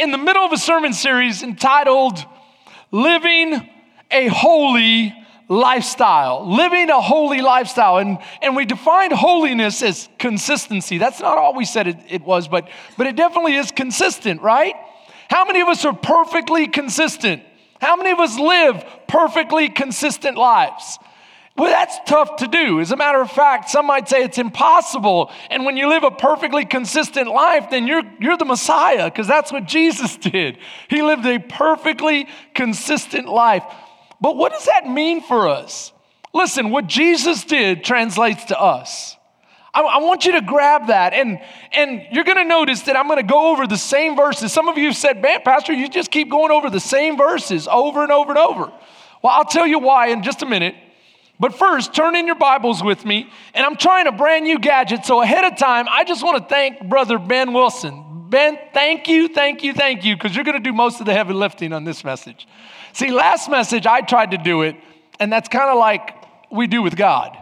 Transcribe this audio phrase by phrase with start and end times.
[0.00, 2.24] in the middle of a sermon series entitled
[2.90, 3.68] Living
[4.10, 5.14] a Holy
[5.48, 6.48] Lifestyle.
[6.48, 7.98] Living a holy lifestyle.
[7.98, 10.98] And, and we defined holiness as consistency.
[10.98, 14.74] That's not all we said it, it was, but, but it definitely is consistent, right?
[15.28, 17.42] How many of us are perfectly consistent?
[17.80, 20.98] How many of us live perfectly consistent lives?
[21.62, 22.80] Well, that's tough to do.
[22.80, 25.30] As a matter of fact, some might say it's impossible.
[25.48, 29.52] And when you live a perfectly consistent life, then you're, you're the Messiah, because that's
[29.52, 30.58] what Jesus did.
[30.88, 33.62] He lived a perfectly consistent life.
[34.20, 35.92] But what does that mean for us?
[36.34, 39.16] Listen, what Jesus did translates to us.
[39.72, 43.06] I, I want you to grab that, and, and you're going to notice that I'm
[43.06, 44.52] going to go over the same verses.
[44.52, 47.68] Some of you have said, Man, Pastor, you just keep going over the same verses
[47.68, 48.62] over and over and over.
[49.22, 50.74] Well, I'll tell you why in just a minute.
[51.42, 55.04] But first, turn in your Bibles with me, and I'm trying a brand new gadget.
[55.04, 58.28] So ahead of time, I just want to thank Brother Ben Wilson.
[58.30, 61.12] Ben, thank you, thank you, thank you, because you're going to do most of the
[61.12, 62.46] heavy lifting on this message.
[62.92, 64.76] See, last message, I tried to do it,
[65.18, 66.14] and that's kind of like
[66.52, 67.36] we do with God.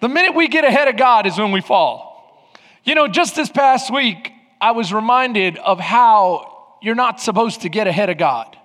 [0.00, 2.50] The minute we get ahead of God is when we fall.
[2.84, 7.68] You know, just this past week, I was reminded of how you're not supposed to
[7.68, 8.56] get ahead of God.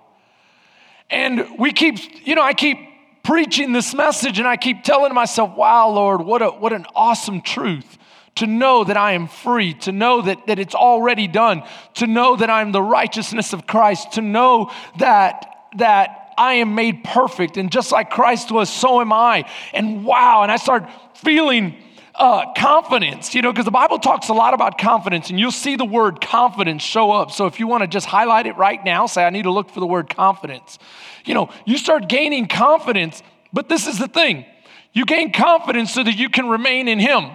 [1.10, 2.78] And we keep, you know, I keep
[3.22, 7.40] preaching this message and I keep telling myself, wow, Lord, what, a, what an awesome
[7.40, 7.98] truth
[8.36, 11.62] to know that I am free, to know that, that it's already done,
[11.94, 17.04] to know that I'm the righteousness of Christ, to know that, that I am made
[17.04, 17.56] perfect.
[17.56, 19.50] And just like Christ was, so am I.
[19.74, 21.76] And wow, and I start feeling
[22.14, 25.76] uh, confidence, you know, because the Bible talks a lot about confidence, and you'll see
[25.76, 27.30] the word confidence show up.
[27.30, 29.70] So if you want to just highlight it right now, say, I need to look
[29.70, 30.78] for the word confidence.
[31.24, 34.44] You know, you start gaining confidence, but this is the thing
[34.92, 37.30] you gain confidence so that you can remain in Him.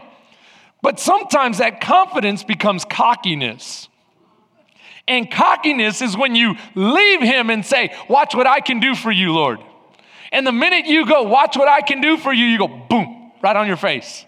[0.84, 3.90] But sometimes that confidence becomes cockiness.
[5.08, 9.12] And cockiness is when you leave Him and say, Watch what I can do for
[9.12, 9.60] you, Lord.
[10.32, 13.32] And the minute you go, Watch what I can do for you, you go, boom,
[13.42, 14.27] right on your face.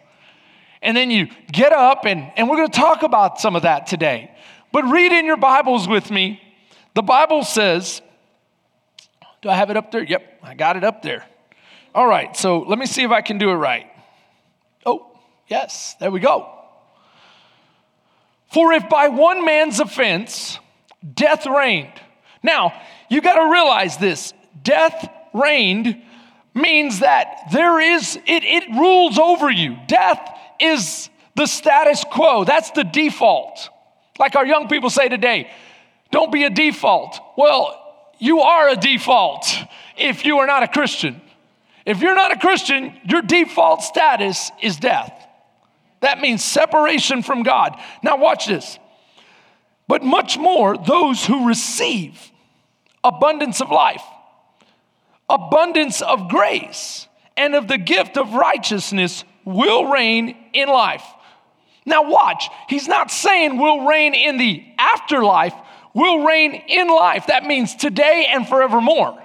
[0.82, 3.88] And then you get up, and, and we're going to talk about some of that
[3.88, 4.32] today.
[4.72, 6.42] But read in your Bibles with me.
[6.96, 8.02] The Bible says,
[9.42, 10.04] Do I have it up there?
[10.04, 11.26] Yep, I got it up there.
[11.94, 13.88] All right, so let me see if I can do it right.
[14.86, 16.50] Oh, yes, there we go.
[18.52, 20.60] For if by one man's offense
[21.14, 21.94] death reigned.
[22.44, 22.74] Now,
[23.10, 26.02] you got to realize this death reigned
[26.54, 29.78] means that there is, it, it rules over you.
[29.88, 30.20] Death
[30.60, 33.70] is the status quo, that's the default.
[34.18, 35.50] Like our young people say today,
[36.12, 37.20] don't be a default.
[37.38, 37.80] Well,
[38.20, 39.46] you are a default
[39.98, 41.22] if you are not a Christian.
[41.86, 45.14] If you're not a Christian, your default status is death.
[46.02, 47.80] That means separation from God.
[48.04, 48.78] Now, watch this.
[49.88, 52.32] But much more, those who receive
[53.04, 54.04] abundance of life,
[55.30, 61.04] abundance of grace, and of the gift of righteousness will reign in life.
[61.86, 65.54] Now, watch, he's not saying we'll reign in the afterlife,
[65.94, 67.28] we'll reign in life.
[67.28, 69.18] That means today and forevermore.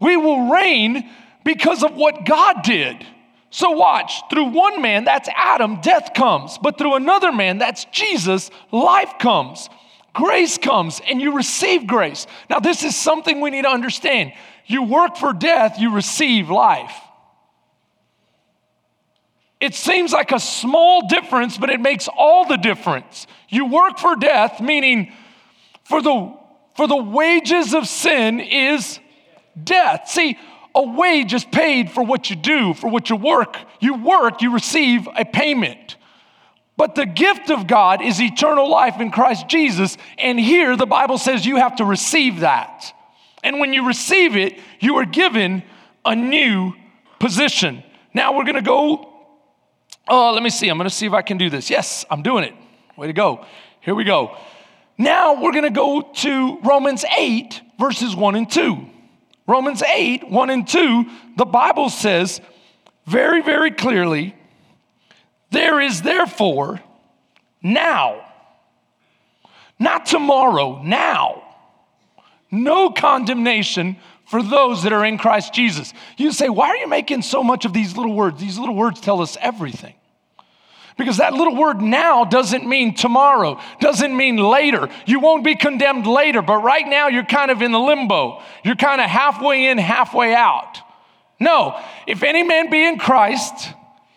[0.00, 1.08] We will reign
[1.44, 3.06] because of what God did.
[3.50, 6.58] So, watch, through one man, that's Adam, death comes.
[6.58, 9.68] But through another man, that's Jesus, life comes.
[10.14, 12.26] Grace comes, and you receive grace.
[12.50, 14.32] Now, this is something we need to understand.
[14.66, 16.94] You work for death, you receive life.
[19.62, 23.28] It seems like a small difference, but it makes all the difference.
[23.48, 25.12] You work for death, meaning
[25.84, 26.36] for the,
[26.74, 28.98] for the wages of sin is
[29.62, 30.08] death.
[30.08, 30.36] See,
[30.74, 33.56] a wage is paid for what you do, for what you work.
[33.78, 35.94] You work, you receive a payment.
[36.76, 39.96] But the gift of God is eternal life in Christ Jesus.
[40.18, 42.92] And here the Bible says you have to receive that.
[43.44, 45.62] And when you receive it, you are given
[46.04, 46.72] a new
[47.20, 47.84] position.
[48.12, 49.11] Now we're going to go
[50.14, 50.68] Oh, let me see.
[50.68, 51.70] I'm going to see if I can do this.
[51.70, 52.52] Yes, I'm doing it.
[52.98, 53.46] Way to go.
[53.80, 54.36] Here we go.
[54.98, 58.76] Now we're going to go to Romans 8, verses 1 and 2.
[59.46, 61.06] Romans 8, 1 and 2,
[61.38, 62.42] the Bible says
[63.06, 64.36] very, very clearly
[65.50, 66.82] there is therefore
[67.62, 68.22] now,
[69.78, 71.42] not tomorrow, now,
[72.50, 75.94] no condemnation for those that are in Christ Jesus.
[76.18, 78.38] You say, why are you making so much of these little words?
[78.38, 79.94] These little words tell us everything.
[80.98, 84.88] Because that little word now doesn't mean tomorrow, doesn't mean later.
[85.06, 88.42] You won't be condemned later, but right now you're kind of in the limbo.
[88.64, 90.78] You're kind of halfway in, halfway out.
[91.40, 93.70] No, if any man be in Christ,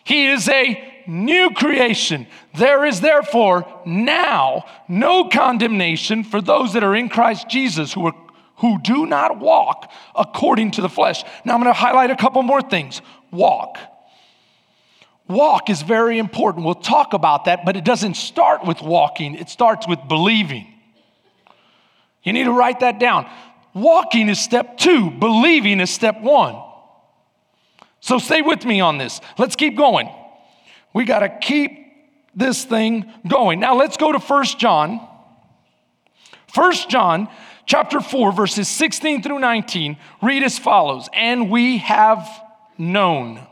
[0.04, 2.26] he is a new creation.
[2.54, 8.14] There is therefore now no condemnation for those that are in Christ Jesus who are
[8.56, 11.22] who do not walk according to the flesh.
[11.44, 13.02] Now I'm going to highlight a couple more things.
[13.30, 13.78] Walk.
[15.28, 16.64] Walk is very important.
[16.64, 20.72] We'll talk about that, but it doesn't start with walking, it starts with believing.
[22.22, 23.28] You need to write that down.
[23.74, 26.62] Walking is step two, believing is step one.
[28.00, 29.20] So stay with me on this.
[29.36, 30.08] Let's keep going.
[30.94, 31.86] We got to keep
[32.34, 33.60] this thing going.
[33.60, 35.06] Now let's go to First John.
[36.46, 37.28] First John
[37.66, 42.28] chapter 4 verses 16 through 19 read as follows, and we have
[42.78, 43.46] known.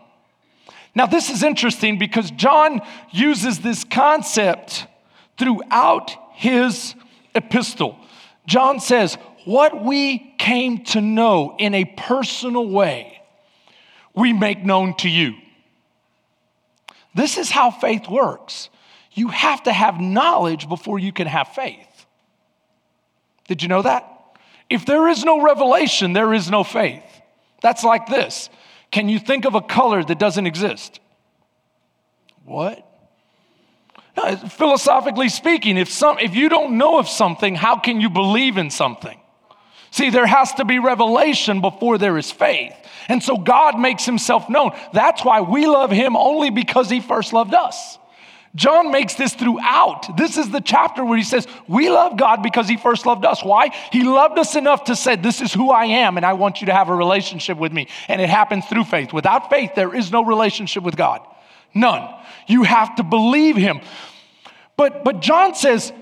[0.94, 2.80] Now this is interesting because John
[3.10, 4.86] uses this concept
[5.36, 6.94] throughout his
[7.34, 7.98] epistle.
[8.46, 13.22] John says, what we came to know in a personal way,
[14.14, 15.34] we make known to you.
[17.14, 18.68] This is how faith works.
[19.12, 22.06] You have to have knowledge before you can have faith.
[23.46, 24.10] Did you know that?
[24.70, 27.04] If there is no revelation, there is no faith.
[27.62, 28.48] That's like this.
[28.94, 31.00] Can you think of a color that doesn't exist?
[32.44, 32.88] What?
[34.50, 38.70] Philosophically speaking, if, some, if you don't know of something, how can you believe in
[38.70, 39.18] something?
[39.90, 42.72] See, there has to be revelation before there is faith.
[43.08, 44.70] And so God makes himself known.
[44.92, 47.98] That's why we love him only because he first loved us.
[48.54, 50.16] John makes this throughout.
[50.16, 53.42] This is the chapter where he says, We love God because he first loved us.
[53.42, 53.70] Why?
[53.90, 56.66] He loved us enough to say, This is who I am, and I want you
[56.66, 57.88] to have a relationship with me.
[58.06, 59.12] And it happens through faith.
[59.12, 61.20] Without faith, there is no relationship with God.
[61.74, 62.08] None.
[62.46, 63.80] You have to believe him.
[64.76, 65.92] But, but John says,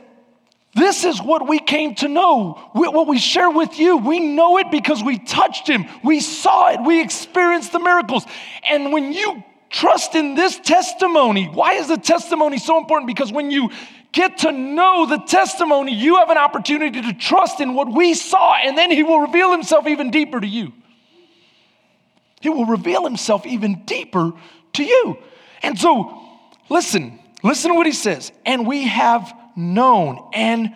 [0.74, 3.98] this is what we came to know, what we share with you.
[3.98, 8.24] We know it because we touched him, we saw it, we experienced the miracles.
[8.68, 13.08] And when you trust in this testimony, why is the testimony so important?
[13.08, 13.70] Because when you
[14.12, 18.54] get to know the testimony, you have an opportunity to trust in what we saw,
[18.54, 20.72] and then he will reveal himself even deeper to you.
[22.40, 24.32] He will reveal himself even deeper
[24.74, 25.16] to you.
[25.62, 26.22] And so,
[26.68, 28.32] listen, listen to what he says.
[28.44, 30.74] And we have known and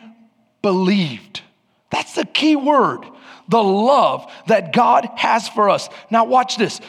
[0.62, 1.42] believed.
[1.90, 3.04] That's the key word
[3.48, 5.88] the love that God has for us.
[6.10, 6.80] Now, watch this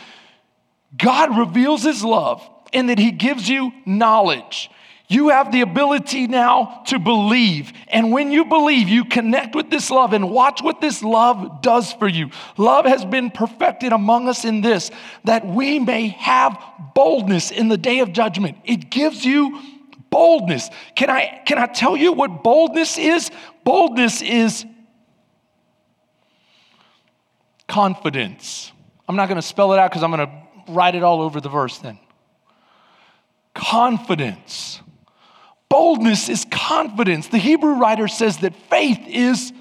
[0.96, 4.70] God reveals his love in that he gives you knowledge.
[5.10, 7.72] You have the ability now to believe.
[7.88, 11.94] And when you believe, you connect with this love and watch what this love does
[11.94, 12.30] for you.
[12.58, 14.92] Love has been perfected among us in this,
[15.24, 16.62] that we may have
[16.94, 18.58] boldness in the day of judgment.
[18.66, 19.62] It gives you
[20.10, 20.70] boldness.
[20.96, 23.32] Can I, can I tell you what boldness is?
[23.64, 24.66] Boldness is
[27.70, 28.74] confidence.
[29.08, 31.42] I'm not going to spell it out because I'm going to write it all over
[31.42, 32.00] the verse then.
[33.54, 34.82] Confidence.
[35.70, 37.28] Boldness is confidence.
[37.28, 39.52] The Hebrew writer says that faith is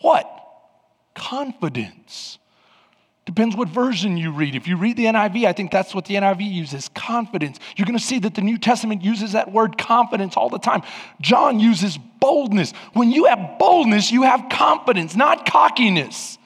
[0.00, 0.28] what?
[1.14, 2.38] Confidence.
[3.26, 4.56] Depends what version you read.
[4.56, 7.60] If you read the NIV, I think that's what the NIV uses confidence.
[7.76, 10.82] You're going to see that the New Testament uses that word confidence all the time.
[11.20, 12.72] John uses boldness.
[12.92, 16.38] When you have boldness, you have confidence, not cockiness.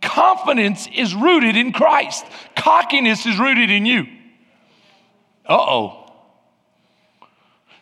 [0.00, 2.24] Confidence is rooted in Christ,
[2.60, 4.06] cockiness is rooted in you.
[5.46, 5.96] Uh oh.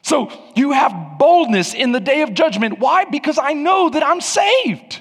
[0.02, 2.78] So you have boldness in the day of judgment.
[2.78, 3.04] Why?
[3.04, 5.00] Because I know that I'm saved.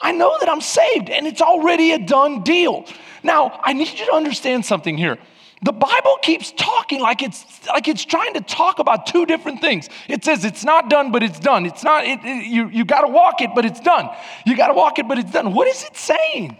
[0.00, 2.84] I know that I'm saved and it's already a done deal.
[3.22, 5.18] Now, I need you to understand something here.
[5.62, 9.88] The Bible keeps talking like it's like it's trying to talk about two different things.
[10.06, 11.66] It says it's not done, but it's done.
[11.66, 12.04] It's not.
[12.04, 14.08] It, it, you you got to walk it, but it's done.
[14.46, 15.52] You got to walk it, but it's done.
[15.52, 16.56] What is it saying?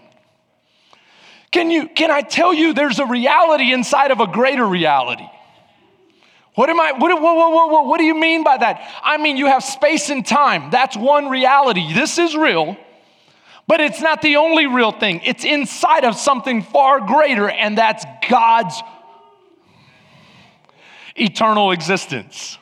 [1.51, 5.27] Can you can I tell you there's a reality inside of a greater reality?
[6.55, 6.91] What am I?
[6.91, 7.21] What,
[7.87, 8.81] what, do you mean by that?
[9.01, 10.71] I mean you have space and time.
[10.71, 11.93] That's one reality.
[11.93, 12.75] This is real.
[13.65, 18.03] But it's not the only real thing, it's inside of something far greater, and that's
[18.27, 18.81] God's
[21.15, 22.57] eternal existence.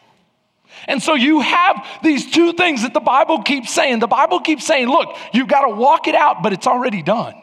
[0.85, 3.99] And so you have these two things that the Bible keeps saying.
[3.99, 7.35] The Bible keeps saying, look, you've got to walk it out, but it's already done.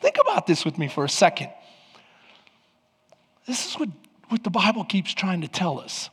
[0.00, 1.50] Think about this with me for a second.
[3.46, 3.88] This is what,
[4.28, 6.10] what the Bible keeps trying to tell us.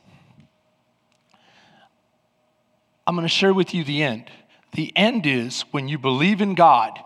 [3.06, 4.30] I'm going to share with you the end.
[4.72, 6.98] The end is when you believe in God,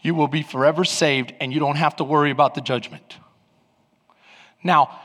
[0.00, 3.16] you will be forever saved and you don't have to worry about the judgment.
[4.62, 5.00] Now,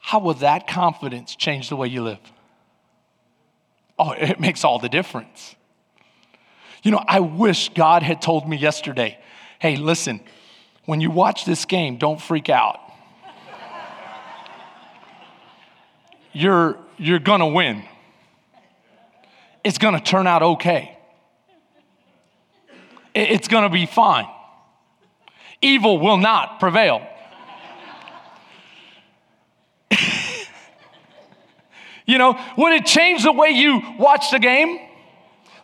[0.00, 2.18] how will that confidence change the way you live?
[3.96, 5.54] Oh, it makes all the difference.
[6.82, 9.18] You know, I wish God had told me yesterday
[9.64, 10.20] hey, listen,
[10.84, 12.78] when you watch this game, don't freak out.
[16.34, 17.82] you're, you're gonna win.
[19.64, 20.98] It's gonna turn out okay.
[23.14, 24.26] It's gonna be fine.
[25.62, 27.00] Evil will not prevail.
[32.04, 34.78] you know, would it change the way you watch the game?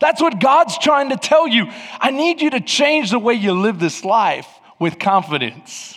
[0.00, 1.66] That's what God's trying to tell you.
[2.00, 5.96] I need you to change the way you live this life with confidence.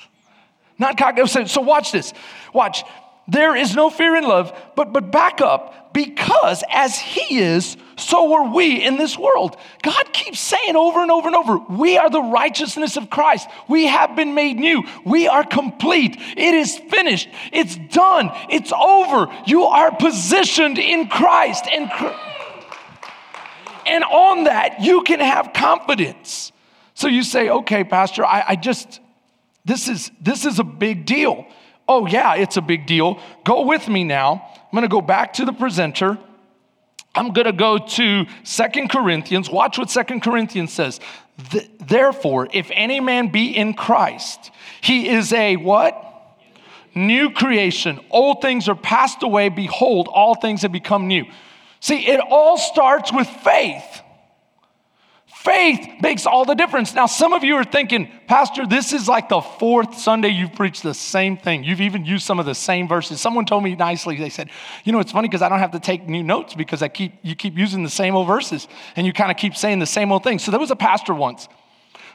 [0.77, 1.25] Not cocky.
[1.25, 2.13] So watch this.
[2.53, 2.83] Watch.
[3.27, 8.33] There is no fear in love, but but back up because as he is, so
[8.33, 9.55] are we in this world.
[9.81, 13.47] God keeps saying over and over and over, we are the righteousness of Christ.
[13.69, 14.83] We have been made new.
[15.05, 16.17] We are complete.
[16.35, 17.29] It is finished.
[17.53, 18.31] It's done.
[18.49, 19.31] It's over.
[19.45, 21.89] You are positioned in Christ and
[23.87, 26.51] and on that you can have confidence.
[26.93, 28.99] So you say, okay, Pastor, I, I just
[29.65, 31.45] this is, this is a big deal.
[31.87, 33.19] Oh, yeah, it's a big deal.
[33.43, 34.49] Go with me now.
[34.71, 36.17] I'm to go back to the presenter.
[37.15, 39.49] I'm going to go to Second Corinthians.
[39.49, 40.99] Watch what Second Corinthians says.
[41.79, 45.99] Therefore, if any man be in Christ, he is a what?
[46.95, 47.99] New creation.
[48.09, 49.49] Old things are passed away.
[49.49, 51.25] Behold, all things have become new.
[51.83, 53.83] See, it all starts with faith.
[55.27, 56.93] Faith makes all the difference.
[56.93, 60.81] Now, some of you are thinking, Pastor, this is like the fourth Sunday you've preached
[60.81, 61.65] the same thing.
[61.65, 63.19] You've even used some of the same verses.
[63.19, 64.49] Someone told me nicely, they said,
[64.85, 67.15] You know, it's funny because I don't have to take new notes because I keep,
[67.21, 70.09] you keep using the same old verses and you kind of keep saying the same
[70.13, 70.39] old thing.
[70.39, 71.49] So there was a pastor once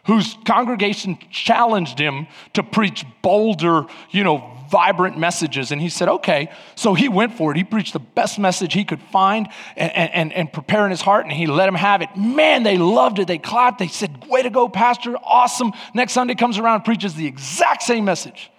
[0.08, 5.70] whose congregation challenged him to preach bolder, you know, vibrant messages.
[5.70, 6.50] And he said, okay.
[6.76, 7.58] So he went for it.
[7.58, 11.26] He preached the best message he could find and, and, and prepare in his heart,
[11.26, 12.08] and he let them have it.
[12.16, 13.28] Man, they loved it.
[13.28, 13.78] They clapped.
[13.78, 15.14] They said, way to go, Pastor.
[15.22, 15.72] Awesome.
[15.92, 18.50] Next Sunday comes around, preaches the exact same message.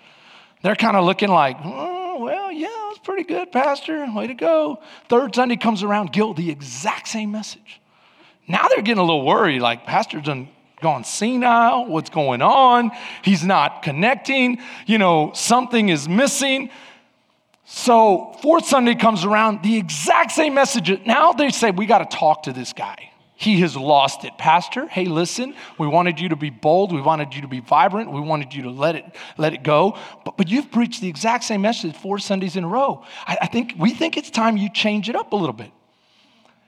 [0.62, 4.06] They're kind of looking like, oh, well, yeah, that's pretty good, Pastor.
[4.14, 4.84] Way to go.
[5.08, 7.82] Third Sunday comes around, Gil, the exact same message.
[8.48, 10.50] Now they're getting a little worried, like, Pastor's done
[10.82, 11.86] gone senile?
[11.86, 12.92] What's going on?
[13.24, 14.60] He's not connecting.
[14.86, 16.70] You know, something is missing.
[17.66, 20.90] So, fourth Sunday comes around, the exact same message.
[21.06, 23.10] Now they say, We got to talk to this guy.
[23.40, 24.38] He has lost it.
[24.38, 26.92] Pastor, hey, listen, we wanted you to be bold.
[26.92, 28.12] We wanted you to be vibrant.
[28.12, 29.06] We wanted you to let it,
[29.38, 29.98] let it go.
[30.26, 33.06] But, but you've preached the exact same message four Sundays in a row.
[33.26, 35.72] I, I think we think it's time you change it up a little bit.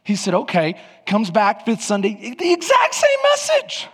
[0.05, 3.87] He said, okay, comes back fifth Sunday, the exact same message.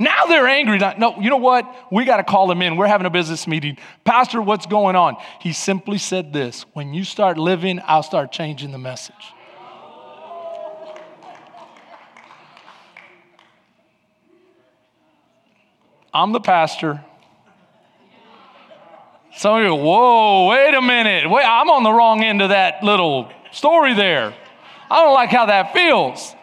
[0.00, 0.78] Now they're angry.
[0.78, 1.70] No, you know what?
[1.92, 2.76] We got to call him in.
[2.78, 3.76] We're having a business meeting.
[4.02, 5.18] Pastor, what's going on?
[5.42, 9.14] He simply said this When you start living, I'll start changing the message.
[16.14, 17.04] I'm the pastor.
[19.36, 21.30] Some of you, whoa, wait a minute.
[21.30, 24.34] Wait, I'm on the wrong end of that little story there.
[24.90, 26.34] I don't like how that feels.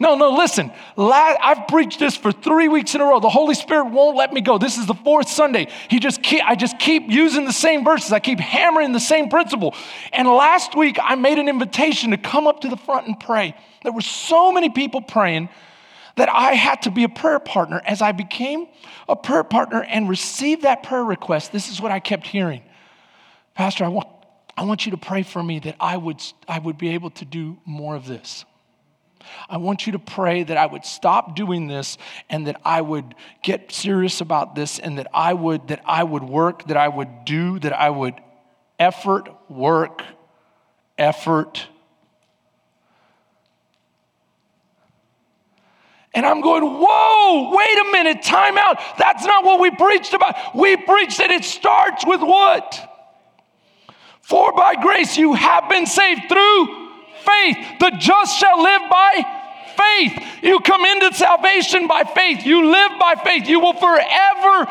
[0.00, 0.70] No, no, listen.
[0.96, 3.18] I've preached this for three weeks in a row.
[3.18, 4.56] The Holy Spirit won't let me go.
[4.56, 5.66] This is the fourth Sunday.
[5.88, 8.12] He just keep, I just keep using the same verses.
[8.12, 9.74] I keep hammering the same principle.
[10.12, 13.56] And last week, I made an invitation to come up to the front and pray.
[13.82, 15.48] There were so many people praying
[16.14, 17.80] that I had to be a prayer partner.
[17.84, 18.68] As I became
[19.08, 22.62] a prayer partner and received that prayer request, this is what I kept hearing
[23.54, 24.06] Pastor, I want,
[24.56, 27.24] I want you to pray for me that I would, I would be able to
[27.24, 28.44] do more of this.
[29.48, 31.98] I want you to pray that I would stop doing this
[32.28, 36.22] and that I would get serious about this and that I would that I would
[36.22, 38.14] work, that I would do, that I would
[38.78, 40.02] effort, work,
[40.96, 41.66] effort.
[46.14, 48.80] And I'm going, whoa, wait a minute, time out.
[48.98, 50.56] That's not what we preached about.
[50.56, 52.84] We preached that it starts with what?
[54.22, 56.87] For by grace you have been saved through
[57.24, 57.78] faith.
[57.80, 59.38] The just shall live by
[59.76, 60.42] faith.
[60.42, 62.44] You come into salvation by faith.
[62.44, 63.48] You live by faith.
[63.48, 64.68] You will forever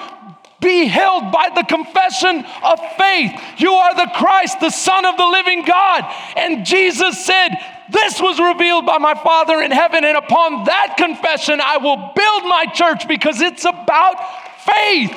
[0.60, 3.32] be held by the confession of faith.
[3.58, 6.04] You are the Christ, the Son of the living God.
[6.36, 7.50] And Jesus said,
[7.90, 12.44] This was revealed by my Father in heaven, and upon that confession I will build
[12.44, 14.16] my church because it's about
[14.64, 15.12] faith.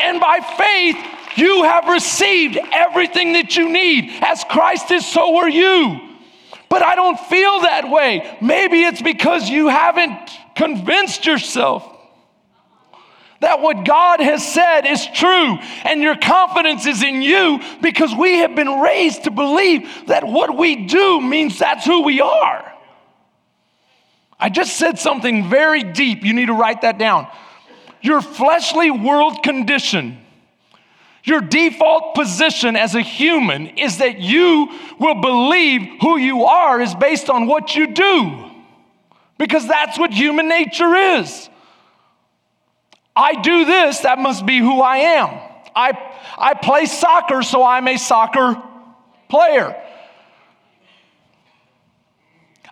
[0.00, 0.96] And by faith,
[1.36, 4.12] you have received everything that you need.
[4.20, 6.13] As Christ is, so are you
[6.68, 8.36] but I don't feel that way.
[8.40, 11.90] Maybe it's because you haven't convinced yourself
[13.44, 18.38] that what God has said is true and your confidence is in you because we
[18.38, 22.72] have been raised to believe that what we do means that's who we are.
[24.38, 26.24] I just said something very deep.
[26.24, 27.28] You need to write that down.
[28.02, 30.23] Your fleshly world condition,
[31.24, 36.94] Your default position as a human is that you will believe who you are is
[36.94, 38.44] based on what you do,
[39.38, 41.48] because that's what human nature is.
[43.16, 45.40] I do this, that must be who I am.
[45.74, 45.92] I,
[46.36, 48.62] I play soccer, so I'm a soccer
[49.30, 49.74] player.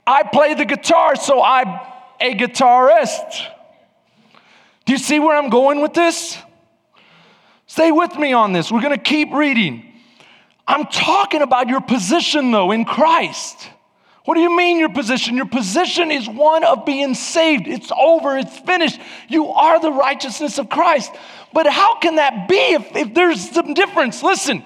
[0.07, 1.69] I play the guitar, so I'm
[2.21, 3.47] a guitarist.
[4.85, 6.37] Do you see where I'm going with this?
[7.73, 8.71] Stay with me on this.
[8.71, 9.95] We're going to keep reading.
[10.67, 13.67] I'm talking about your position, though, in Christ.
[14.27, 15.37] What do you mean, your position?
[15.37, 17.67] Your position is one of being saved.
[17.67, 19.01] It's over, it's finished.
[19.31, 21.13] You are the righteousness of Christ.
[21.55, 24.23] But how can that be if, if there's some difference?
[24.23, 24.63] Listen,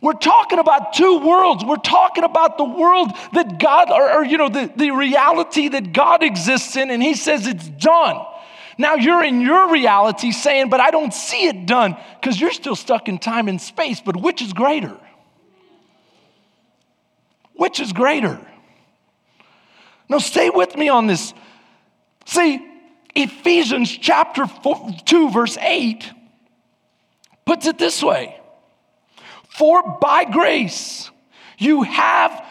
[0.00, 1.62] we're talking about two worlds.
[1.62, 5.92] We're talking about the world that God, or, or, you know, the, the reality that
[5.92, 8.24] God exists in, and He says it's done.
[8.78, 12.76] Now you're in your reality saying, but I don't see it done because you're still
[12.76, 14.00] stuck in time and space.
[14.00, 14.96] But which is greater?
[17.54, 18.38] Which is greater?
[20.08, 21.34] Now, stay with me on this.
[22.26, 22.64] See,
[23.14, 26.12] Ephesians chapter four, 2, verse 8
[27.44, 28.38] puts it this way
[29.48, 31.10] For by grace
[31.58, 32.44] you have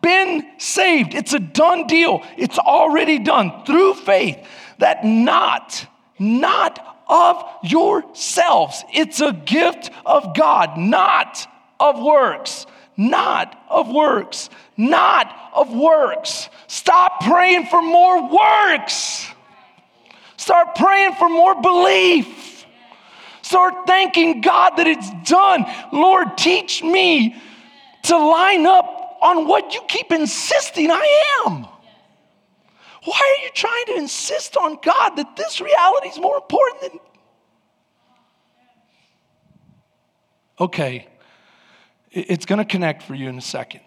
[0.00, 1.14] been saved.
[1.14, 4.38] It's a done deal, it's already done through faith,
[4.82, 5.86] that not,
[6.18, 8.84] not of yourselves.
[8.92, 11.46] It's a gift of God, not
[11.80, 16.48] of works, not of works, not of works.
[16.66, 19.26] Stop praying for more works.
[20.36, 22.66] Start praying for more belief.
[23.42, 25.64] Start thanking God that it's done.
[25.92, 27.36] Lord, teach me
[28.04, 31.66] to line up on what you keep insisting I am.
[33.04, 37.00] Why are you trying to insist on God that this reality is more important than.
[40.60, 41.08] Okay,
[42.10, 43.80] it's going to connect for you in a second.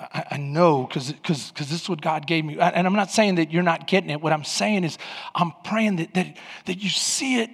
[0.00, 1.12] I, know because
[1.56, 2.56] this is what God gave me.
[2.56, 4.20] And I'm not saying that you're not getting it.
[4.20, 4.96] What I'm saying is,
[5.34, 7.50] I'm praying that, that, that you see it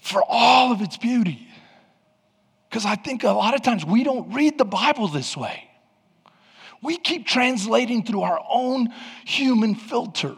[0.00, 1.48] for all of its beauty.
[2.68, 5.68] Because I think a lot of times we don't read the Bible this way.
[6.82, 8.88] We keep translating through our own
[9.24, 10.36] human filter.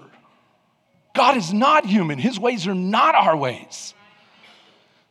[1.14, 3.94] God is not human, His ways are not our ways.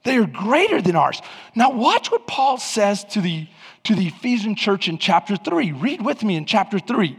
[0.03, 1.21] They are greater than ours.
[1.55, 3.47] Now, watch what Paul says to the,
[3.85, 5.71] to the Ephesian church in chapter 3.
[5.71, 7.17] Read with me in chapter 3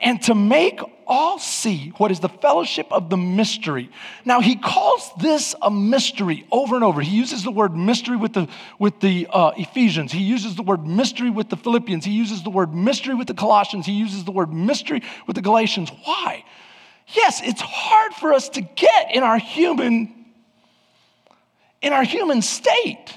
[0.00, 3.90] and to make all see what is the fellowship of the mystery.
[4.24, 7.00] Now, he calls this a mystery over and over.
[7.00, 10.86] He uses the word mystery with the, with the uh, Ephesians, he uses the word
[10.86, 14.32] mystery with the Philippians, he uses the word mystery with the Colossians, he uses the
[14.32, 15.90] word mystery with the Galatians.
[16.04, 16.44] Why?
[17.08, 20.14] Yes, it's hard for us to get in our human
[21.80, 23.14] in our human state.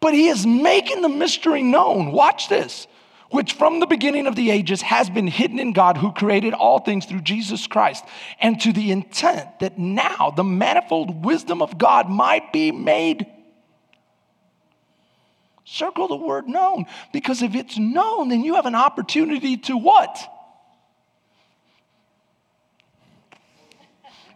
[0.00, 2.12] But he is making the mystery known.
[2.12, 2.86] Watch this
[3.34, 6.78] which from the beginning of the ages has been hidden in God who created all
[6.78, 8.04] things through Jesus Christ,
[8.38, 13.26] and to the intent that now the manifold wisdom of God might be made.
[15.64, 20.16] Circle the word known, because if it's known, then you have an opportunity to what?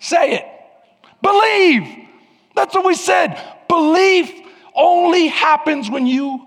[0.01, 0.45] Say it.
[1.23, 2.09] Believe.
[2.57, 3.41] That's what we said.
[3.69, 4.33] Belief
[4.75, 6.45] only happens when you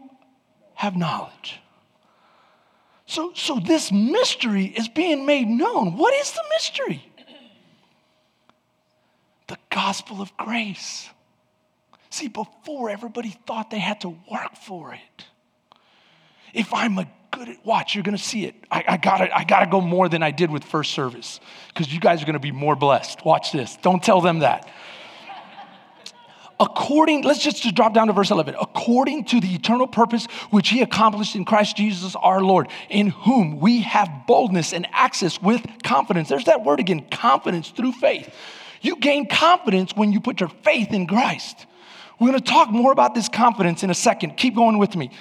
[0.73, 1.60] have knowledge.
[3.11, 5.97] So, so this mystery is being made known.
[5.97, 7.03] What is the mystery?
[9.47, 11.09] The gospel of grace.
[12.09, 15.25] See, before everybody thought they had to work for it.
[16.53, 18.55] If I'm a good watch, you're gonna see it.
[18.71, 21.99] I, I gotta, I gotta go more than I did with first service because you
[21.99, 23.25] guys are gonna be more blessed.
[23.25, 23.75] Watch this.
[23.81, 24.69] Don't tell them that
[26.61, 30.81] according, let's just, drop down to verse 11, according to the eternal purpose which he
[30.81, 36.29] accomplished in Christ Jesus our Lord, in whom we have boldness and access with confidence.
[36.29, 38.33] There's that word again confidence through faith.
[38.81, 41.65] You gain confidence when you put your faith in Christ.
[42.19, 44.37] We're going to talk more about this confidence in a second.
[44.37, 45.11] Keep going with me.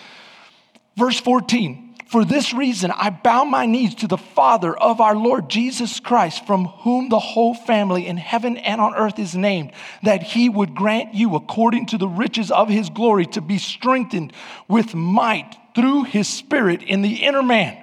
[0.96, 1.89] Verse 14.
[2.10, 6.44] For this reason, I bow my knees to the Father of our Lord Jesus Christ,
[6.44, 9.70] from whom the whole family in heaven and on earth is named,
[10.02, 14.32] that he would grant you, according to the riches of his glory, to be strengthened
[14.66, 17.78] with might through his Spirit in the inner man.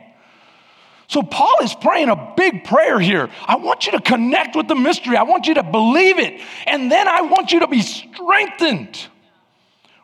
[1.07, 3.29] So, Paul is praying a big prayer here.
[3.45, 6.91] I want you to connect with the mystery, I want you to believe it, and
[6.91, 8.99] then I want you to be strengthened.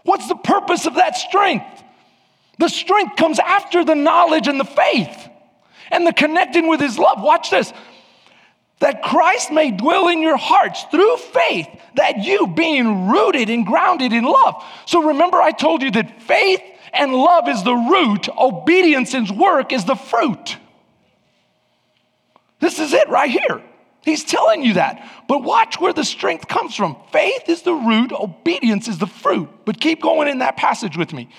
[0.04, 1.83] What's the purpose of that strength?
[2.60, 5.30] The strength comes after the knowledge and the faith
[5.92, 7.22] and the connecting with his love.
[7.22, 7.74] Watch this.
[8.80, 14.12] That Christ may dwell in your hearts through faith, that you being rooted and grounded
[14.12, 14.64] in love.
[14.86, 16.62] So remember, I told you that faith
[16.92, 20.58] and love is the root, obedience and work is the fruit.
[22.60, 23.62] This is it right here.
[24.04, 25.10] He's telling you that.
[25.28, 26.98] But watch where the strength comes from.
[27.12, 29.50] Faith is the root, obedience is the fruit.
[29.66, 31.30] But keep going in that passage with me.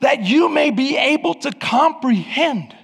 [0.00, 2.74] That you may be able to comprehend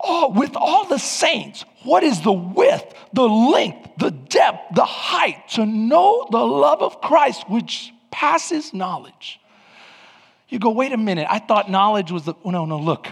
[0.00, 5.48] all, with all the saints what is the width, the length, the depth, the height,
[5.50, 9.40] to know the love of Christ which passes knowledge.
[10.48, 13.08] You go, wait a minute, I thought knowledge was the, no, no, look.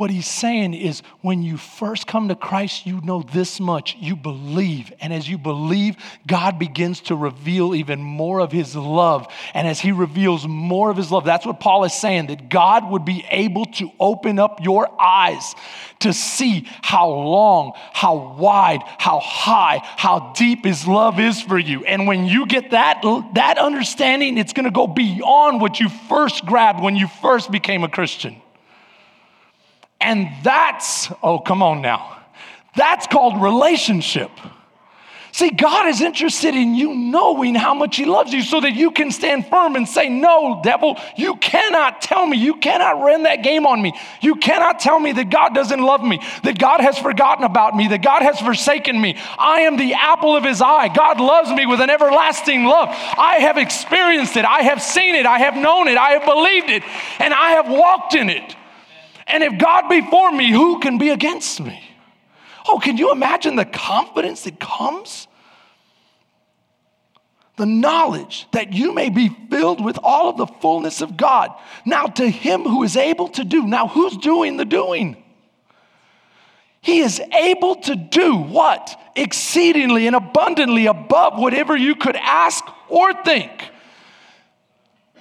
[0.00, 3.98] What he's saying is when you first come to Christ, you know this much.
[4.00, 4.90] You believe.
[4.98, 5.94] And as you believe,
[6.26, 9.30] God begins to reveal even more of his love.
[9.52, 12.90] And as he reveals more of his love, that's what Paul is saying that God
[12.90, 15.54] would be able to open up your eyes
[15.98, 21.84] to see how long, how wide, how high, how deep his love is for you.
[21.84, 23.02] And when you get that,
[23.34, 27.84] that understanding, it's going to go beyond what you first grabbed when you first became
[27.84, 28.40] a Christian.
[30.00, 32.18] And that's, oh, come on now,
[32.74, 34.30] that's called relationship.
[35.32, 38.90] See, God is interested in you knowing how much He loves you so that you
[38.90, 43.44] can stand firm and say, No, devil, you cannot tell me, you cannot run that
[43.44, 43.92] game on me.
[44.20, 47.88] You cannot tell me that God doesn't love me, that God has forgotten about me,
[47.88, 49.16] that God has forsaken me.
[49.38, 50.88] I am the apple of His eye.
[50.88, 52.88] God loves me with an everlasting love.
[52.90, 56.70] I have experienced it, I have seen it, I have known it, I have believed
[56.70, 56.82] it,
[57.20, 58.56] and I have walked in it.
[59.32, 61.82] And if God be for me, who can be against me?
[62.68, 65.26] Oh, can you imagine the confidence that comes?
[67.56, 71.52] The knowledge that you may be filled with all of the fullness of God.
[71.84, 73.66] Now, to him who is able to do.
[73.66, 75.22] Now, who's doing the doing?
[76.80, 78.98] He is able to do what?
[79.14, 83.50] Exceedingly and abundantly above whatever you could ask or think,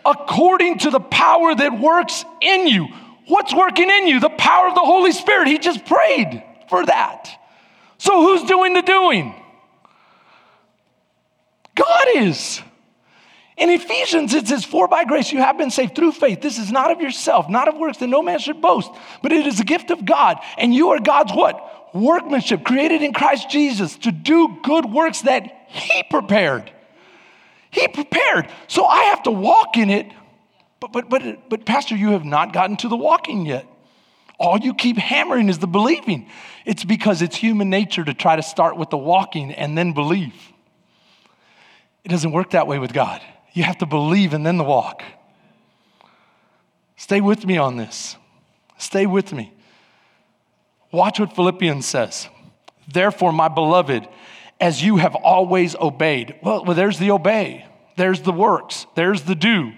[0.06, 2.88] according to the power that works in you.
[3.30, 4.20] What's working in you?
[4.20, 5.48] The power of the Holy Spirit.
[5.48, 7.30] He just prayed for that.
[8.00, 9.36] So who's doing the doing?
[11.76, 12.60] God is.
[13.56, 16.42] In Ephesians, it says, For by grace you have been saved through faith.
[16.42, 18.90] This is not of yourself, not of works that no man should boast,
[19.22, 20.38] but it is a gift of God.
[20.58, 21.94] And you are God's what?
[21.94, 26.72] Workmanship, created in Christ Jesus to do good works that He prepared.
[27.70, 28.50] He prepared.
[28.68, 30.08] So I have to walk in it
[30.80, 33.66] but, but, but, but, Pastor, you have not gotten to the walking yet.
[34.40, 36.30] All you keep hammering is the believing.
[36.66, 40.34] It's because it's human nature to try to start with the walking and then believe.
[42.06, 43.22] It doesn't work that way with God.
[43.52, 45.04] You have to believe and then the walk.
[46.96, 48.16] Stay with me on this.
[48.78, 49.54] Stay with me.
[50.92, 52.30] Watch what Philippians says.
[52.88, 54.08] Therefore, my beloved,
[54.60, 56.36] as you have always obeyed.
[56.42, 57.66] Well, well there's the obey,
[57.98, 59.74] there's the works, there's the do.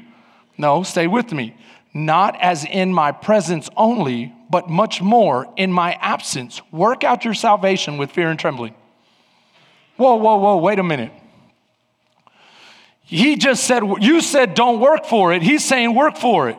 [0.61, 1.55] No, stay with me.
[1.91, 6.61] Not as in my presence only, but much more in my absence.
[6.71, 8.75] Work out your salvation with fear and trembling.
[9.97, 11.11] Whoa, whoa, whoa, wait a minute.
[13.01, 15.41] He just said, You said don't work for it.
[15.41, 16.57] He's saying work for it.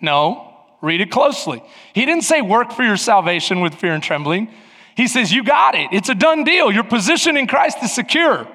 [0.00, 1.62] No, read it closely.
[1.92, 4.48] He didn't say work for your salvation with fear and trembling.
[4.96, 5.90] He says, You got it.
[5.92, 6.72] It's a done deal.
[6.72, 8.48] Your position in Christ is secure.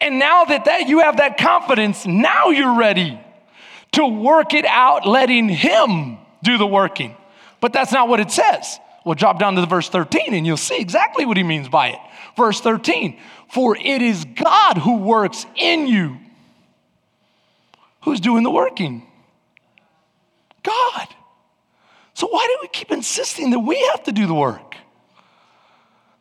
[0.00, 3.20] And now that, that you have that confidence, now you're ready
[3.94, 7.16] to work it out, letting Him do the working.
[7.60, 8.78] But that's not what it says.
[9.04, 11.88] We'll drop down to the verse 13 and you'll see exactly what he means by
[11.88, 11.98] it.
[12.36, 16.18] Verse 13, for it is God who works in you.
[18.02, 19.06] Who's doing the working?
[20.62, 21.08] God.
[22.14, 24.76] So why do we keep insisting that we have to do the work?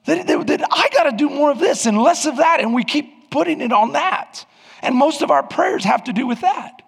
[0.06, 2.74] That, that, that I got to do more of this and less of that, and
[2.74, 4.46] we keep putting it on that.
[4.82, 6.83] And most of our prayers have to do with that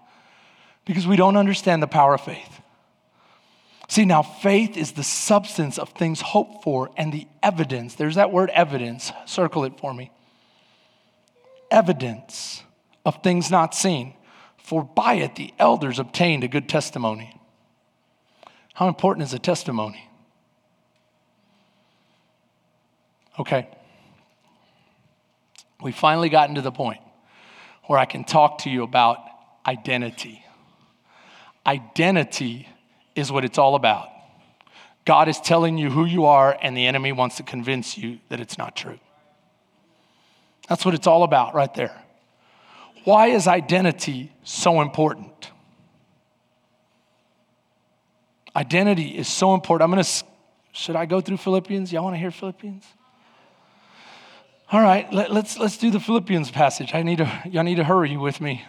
[0.85, 2.61] because we don't understand the power of faith.
[3.87, 7.95] See, now faith is the substance of things hoped for and the evidence.
[7.95, 9.11] There's that word evidence.
[9.25, 10.11] Circle it for me.
[11.69, 12.63] Evidence
[13.05, 14.13] of things not seen.
[14.57, 17.39] For by it the elders obtained a good testimony.
[18.73, 20.09] How important is a testimony?
[23.39, 23.67] Okay.
[25.81, 27.01] We've finally gotten to the point
[27.83, 29.19] where I can talk to you about
[29.67, 30.44] identity.
[31.65, 32.67] Identity
[33.15, 34.09] is what it's all about.
[35.05, 38.39] God is telling you who you are, and the enemy wants to convince you that
[38.39, 38.99] it's not true.
[40.67, 41.95] That's what it's all about right there.
[43.03, 45.51] Why is identity so important?
[48.55, 49.83] Identity is so important.
[49.83, 50.23] I'm going to,
[50.71, 51.93] should I go through Philippians?
[51.93, 52.83] Y'all want to hear Philippians?
[54.71, 56.95] All right, let, us let's, let's do the Philippians passage.
[56.95, 58.65] I need to, y'all need to hurry with me.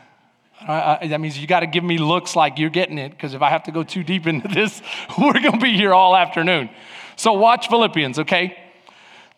[0.60, 3.42] I, that means you got to give me looks like you're getting it, because if
[3.42, 4.82] I have to go too deep into this,
[5.18, 6.70] we're going to be here all afternoon.
[7.16, 8.56] So watch Philippians, okay?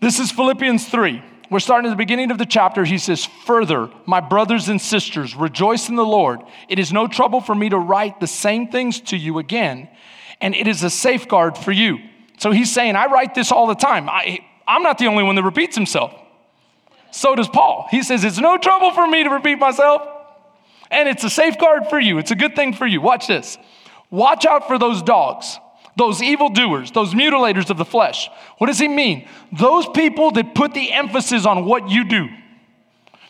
[0.00, 1.22] This is Philippians 3.
[1.50, 2.84] We're starting at the beginning of the chapter.
[2.84, 6.40] He says, Further, my brothers and sisters, rejoice in the Lord.
[6.68, 9.88] It is no trouble for me to write the same things to you again,
[10.40, 11.98] and it is a safeguard for you.
[12.38, 14.08] So he's saying, I write this all the time.
[14.08, 16.14] I, I'm not the only one that repeats himself.
[17.10, 17.86] So does Paul.
[17.90, 20.02] He says, It's no trouble for me to repeat myself,
[20.90, 22.18] and it's a safeguard for you.
[22.18, 23.00] It's a good thing for you.
[23.00, 23.58] Watch this.
[24.10, 25.58] Watch out for those dogs
[25.98, 28.30] those evildoers, those mutilators of the flesh.
[28.58, 29.28] What does he mean?
[29.52, 32.28] Those people that put the emphasis on what you do,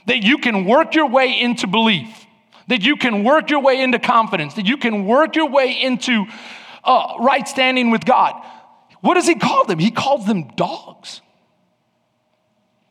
[0.07, 2.27] that you can work your way into belief,
[2.69, 6.27] that you can work your way into confidence, that you can work your way into
[6.85, 8.35] uh, right standing with God.
[9.01, 9.79] What does he call them?
[9.79, 11.23] He calls them dogs.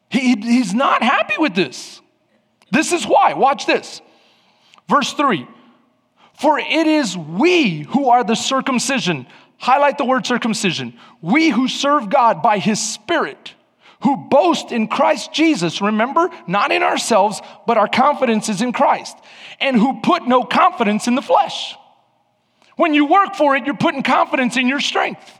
[0.10, 2.02] He, he's not happy with this.
[2.72, 3.34] This is why.
[3.34, 4.02] Watch this.
[4.90, 5.48] Verse 3
[6.40, 10.94] For it is we who are the circumcision Highlight the word circumcision.
[11.22, 13.54] We who serve God by his Spirit,
[14.02, 19.18] who boast in Christ Jesus, remember, not in ourselves, but our confidence is in Christ,
[19.60, 21.76] and who put no confidence in the flesh.
[22.76, 25.40] When you work for it, you're putting confidence in your strength.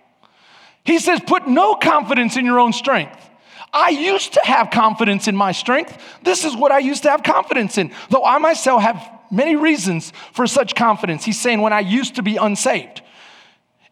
[0.84, 3.30] He says, put no confidence in your own strength.
[3.72, 6.02] I used to have confidence in my strength.
[6.24, 10.14] This is what I used to have confidence in, though I myself have many reasons
[10.34, 11.26] for such confidence.
[11.26, 13.02] He's saying, when I used to be unsaved.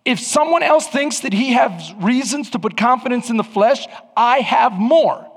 [0.06, 4.40] If someone else thinks that he has reasons to put confidence in the flesh, I
[4.40, 5.32] have more.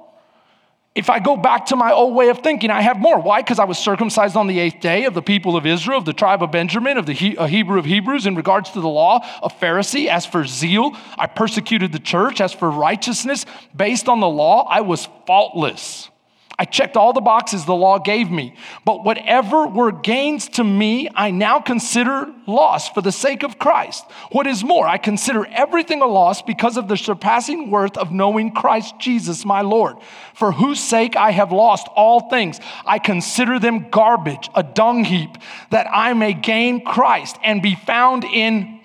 [0.95, 3.21] If I go back to my old way of thinking, I have more.
[3.21, 3.41] Why?
[3.41, 6.13] Because I was circumcised on the eighth day of the people of Israel, of the
[6.13, 9.49] tribe of Benjamin, of the he- Hebrew of Hebrews in regards to the law, a
[9.49, 10.09] Pharisee.
[10.09, 12.41] As for zeal, I persecuted the church.
[12.41, 16.11] As for righteousness, based on the law, I was faultless.
[16.61, 18.55] I checked all the boxes the law gave me.
[18.85, 24.05] But whatever were gains to me, I now consider loss for the sake of Christ.
[24.33, 28.53] What is more, I consider everything a loss because of the surpassing worth of knowing
[28.53, 29.99] Christ Jesus, my Lord,
[30.35, 32.59] for whose sake I have lost all things.
[32.85, 35.31] I consider them garbage, a dung heap,
[35.71, 38.81] that I may gain Christ and be found in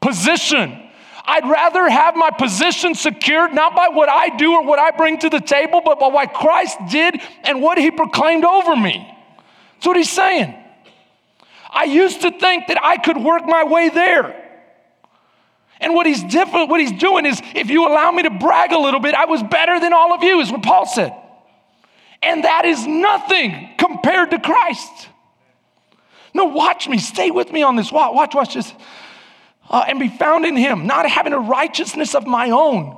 [0.00, 0.83] position
[1.26, 5.18] I'd rather have my position secured not by what I do or what I bring
[5.20, 9.10] to the table, but by what Christ did and what he proclaimed over me.
[9.74, 10.54] That's what he's saying.
[11.70, 14.42] I used to think that I could work my way there.
[15.80, 18.78] And what he's different, what he's doing is, if you allow me to brag a
[18.78, 21.12] little bit, I was better than all of you, is what Paul said.
[22.22, 25.08] And that is nothing compared to Christ.
[26.34, 27.90] No, watch me, stay with me on this.
[27.90, 28.72] Watch, watch, watch this
[29.68, 32.96] uh, and be found in him, not having a righteousness of my own,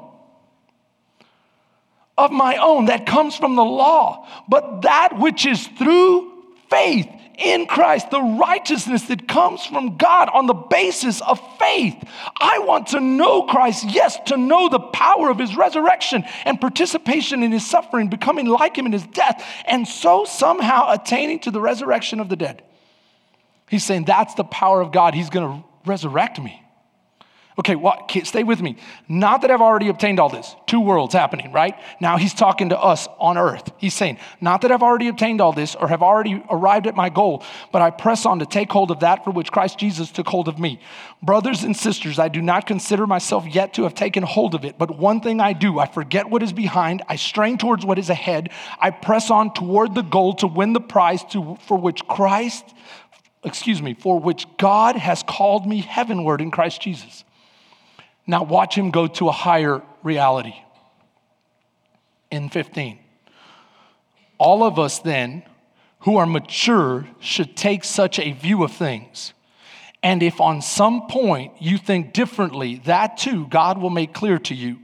[2.18, 6.32] of my own that comes from the law, but that which is through
[6.70, 11.96] faith in Christ, the righteousness that comes from God on the basis of faith.
[12.40, 17.42] I want to know Christ, yes, to know the power of his resurrection and participation
[17.42, 21.60] in his suffering, becoming like him in his death, and so somehow attaining to the
[21.60, 22.62] resurrection of the dead.
[23.68, 25.14] He's saying that's the power of God.
[25.14, 26.66] He's going to resurrect me.
[27.58, 28.76] Okay, what, stay with me.
[29.08, 30.54] Not that I've already obtained all this.
[30.66, 31.74] Two worlds happening, right?
[32.02, 33.72] Now he's talking to us on earth.
[33.78, 37.08] He's saying, Not that I've already obtained all this or have already arrived at my
[37.08, 40.28] goal, but I press on to take hold of that for which Christ Jesus took
[40.28, 40.80] hold of me.
[41.22, 44.76] Brothers and sisters, I do not consider myself yet to have taken hold of it,
[44.78, 48.10] but one thing I do I forget what is behind, I strain towards what is
[48.10, 52.74] ahead, I press on toward the goal to win the prize to, for which Christ
[53.46, 57.24] excuse me, for which God has called me heavenward in Christ Jesus.
[58.26, 60.54] Now, watch him go to a higher reality.
[62.30, 62.98] In 15,
[64.36, 65.44] all of us then
[66.00, 69.32] who are mature should take such a view of things.
[70.02, 74.54] And if on some point you think differently, that too God will make clear to
[74.54, 74.78] you.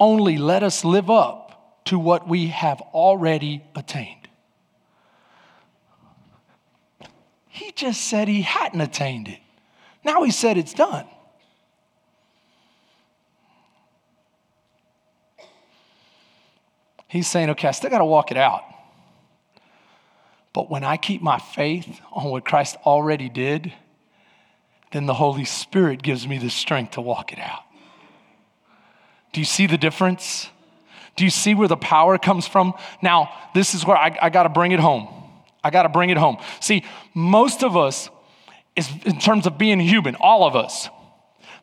[0.00, 4.17] Only let us live up to what we have already attained.
[7.58, 9.40] He just said he hadn't attained it.
[10.04, 11.06] Now he said it's done.
[17.08, 18.62] He's saying, okay, I still got to walk it out.
[20.52, 23.72] But when I keep my faith on what Christ already did,
[24.92, 27.62] then the Holy Spirit gives me the strength to walk it out.
[29.32, 30.48] Do you see the difference?
[31.16, 32.74] Do you see where the power comes from?
[33.02, 35.17] Now, this is where I, I got to bring it home.
[35.62, 36.38] I got to bring it home.
[36.60, 38.10] See, most of us,
[38.76, 40.88] is in terms of being human, all of us,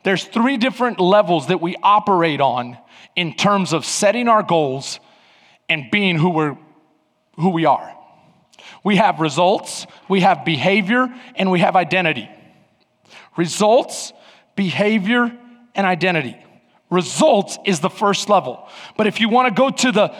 [0.04, 2.78] there's three different levels that we operate on
[3.16, 5.00] in terms of setting our goals
[5.70, 6.58] and being who, we're,
[7.38, 7.92] who we are.
[8.84, 12.30] We have results, we have behavior, and we have identity.
[13.38, 14.14] Results,
[14.56, 15.36] behavior,
[15.74, 16.38] and identity.
[16.92, 18.70] Results is the first level.
[18.96, 20.16] But if you want to go to the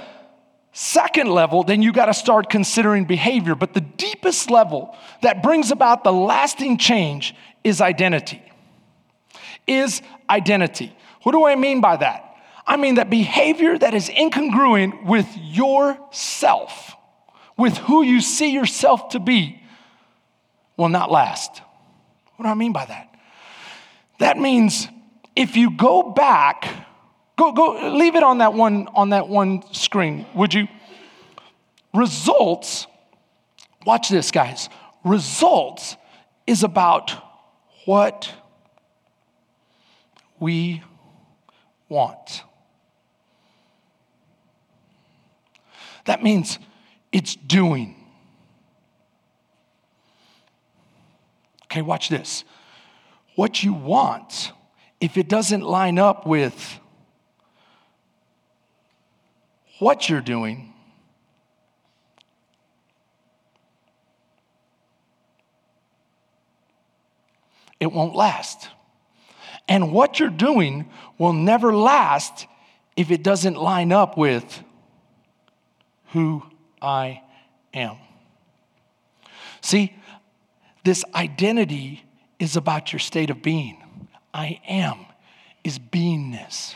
[0.76, 3.56] second level, then you got to start considering behavior.
[3.56, 7.34] But the deepest level that brings about the lasting change
[7.64, 8.42] is identity.
[9.66, 10.94] Is identity.
[11.24, 12.36] What do I mean by that?
[12.68, 16.96] I mean that behavior that is incongruent with yourself,
[17.58, 19.62] with who you see yourself to be,
[20.76, 21.62] will not last.
[22.36, 23.16] What do I mean by that?
[24.20, 24.90] That means
[25.38, 26.68] if you go back,
[27.36, 30.68] go, go, leave it on that one, on that one screen, would you?
[31.94, 32.88] Results,
[33.86, 34.70] watch this, guys.
[35.04, 35.96] Results
[36.48, 37.12] is about
[37.86, 38.32] what
[40.40, 40.84] we
[41.90, 42.44] want.
[46.06, 46.60] That means
[47.12, 47.96] it's doing.
[51.66, 52.44] Okay, watch this.
[53.36, 54.52] What you want,
[55.02, 56.80] if it doesn't line up with
[59.80, 60.74] what you're doing,
[67.80, 68.70] it won't last.
[69.68, 72.48] And what you're doing will never last
[72.96, 74.64] if it doesn't line up with
[76.14, 76.44] who
[76.82, 77.22] I
[77.74, 77.98] am.
[79.62, 79.96] See,
[80.84, 82.04] this identity
[82.40, 83.82] is about your state of being.
[84.34, 85.06] I am
[85.64, 86.76] is beingness.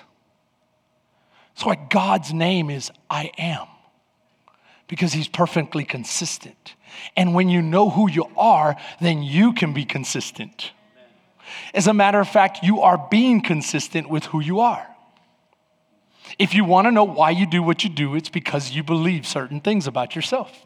[1.60, 3.68] That's why God's name is I am,
[4.88, 6.76] because He's perfectly consistent.
[7.18, 10.72] And when you know who you are, then you can be consistent.
[11.74, 14.88] As a matter of fact, you are being consistent with who you are.
[16.38, 19.28] If you want to know why you do what you do, it's because you believe
[19.28, 20.66] certain things about yourself.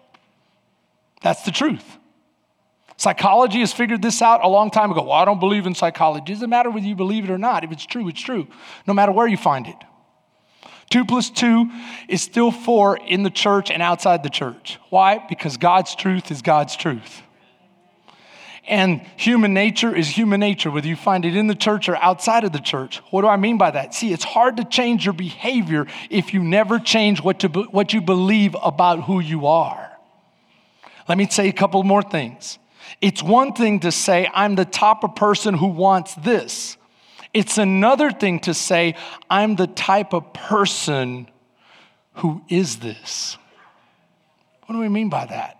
[1.23, 1.97] That's the truth.
[2.97, 5.01] Psychology has figured this out a long time ago.
[5.01, 6.33] Well, I don't believe in psychology.
[6.33, 7.63] It doesn't matter whether you believe it or not.
[7.63, 8.47] If it's true, it's true,
[8.85, 9.77] no matter where you find it.
[10.93, 11.71] Two plus two
[12.07, 14.77] is still four in the church and outside the church.
[14.91, 15.25] Why?
[15.27, 17.23] Because God's truth is God's truth.
[18.67, 22.43] And human nature is human nature, whether you find it in the church or outside
[22.43, 23.01] of the church.
[23.09, 23.95] What do I mean by that?
[23.95, 27.99] See, it's hard to change your behavior if you never change what, to, what you
[27.99, 29.97] believe about who you are.
[31.09, 32.59] Let me say a couple more things.
[33.01, 36.77] It's one thing to say, I'm the type of person who wants this.
[37.33, 38.95] It's another thing to say,
[39.29, 41.27] I'm the type of person
[42.15, 43.37] who is this.
[44.65, 45.59] What do we mean by that?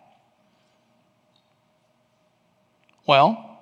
[3.06, 3.60] Well,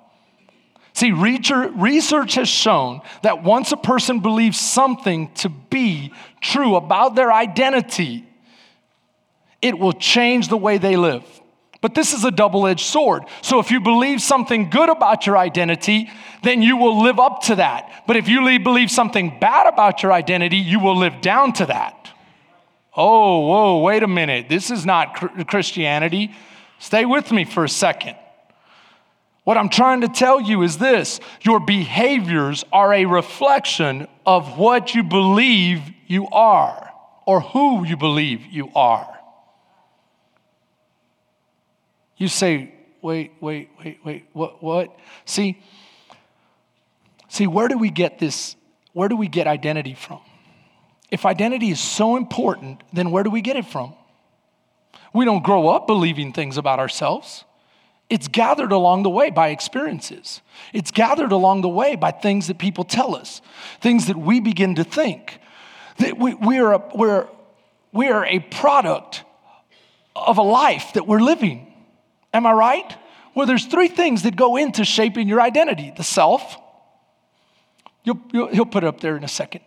[0.93, 7.33] see, research has shown that once a person believes something to be true about their
[7.33, 8.27] identity,
[9.61, 11.23] it will change the way they live.
[11.81, 13.23] But this is a double edged sword.
[13.41, 16.11] So if you believe something good about your identity,
[16.43, 18.03] then you will live up to that.
[18.05, 22.09] But if you believe something bad about your identity, you will live down to that.
[22.95, 24.47] Oh, whoa, wait a minute.
[24.47, 26.31] This is not Christianity.
[26.77, 28.15] Stay with me for a second.
[29.43, 34.93] What I'm trying to tell you is this your behaviors are a reflection of what
[34.93, 36.91] you believe you are
[37.25, 39.17] or who you believe you are.
[42.21, 44.95] You say, wait, wait, wait, wait, what, what?
[45.25, 45.59] See,
[47.29, 48.55] see, where do we get this?
[48.93, 50.19] Where do we get identity from?
[51.09, 53.95] If identity is so important, then where do we get it from?
[55.15, 57.43] We don't grow up believing things about ourselves.
[58.07, 60.41] It's gathered along the way by experiences.
[60.73, 63.41] It's gathered along the way by things that people tell us,
[63.79, 65.39] things that we begin to think.
[65.97, 67.27] That we, we, are a, we're,
[67.91, 69.23] we are a product
[70.15, 71.69] of a life that we're living.
[72.33, 72.97] Am I right?
[73.35, 76.57] Well, there's three things that go into shaping your identity the self.
[78.03, 79.61] You'll, you'll, he'll put it up there in a second.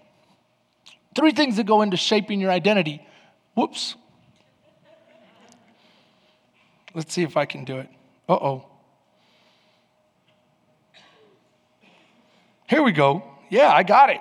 [1.14, 3.06] Three things that go into shaping your identity.
[3.54, 3.94] Whoops.
[6.94, 7.88] Let's see if I can do it.
[8.28, 8.66] Uh oh.
[12.68, 13.22] Here we go.
[13.50, 14.20] Yeah, I got it.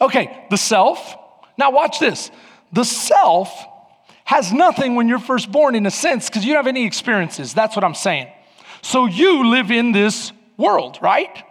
[0.00, 1.16] Okay, the self.
[1.58, 2.30] Now, watch this.
[2.72, 3.66] The self
[4.30, 7.52] has nothing when you're first born, in a sense, because you don't have any experiences.
[7.52, 8.28] That's what I'm saying.
[8.80, 11.42] So you live in this world, right?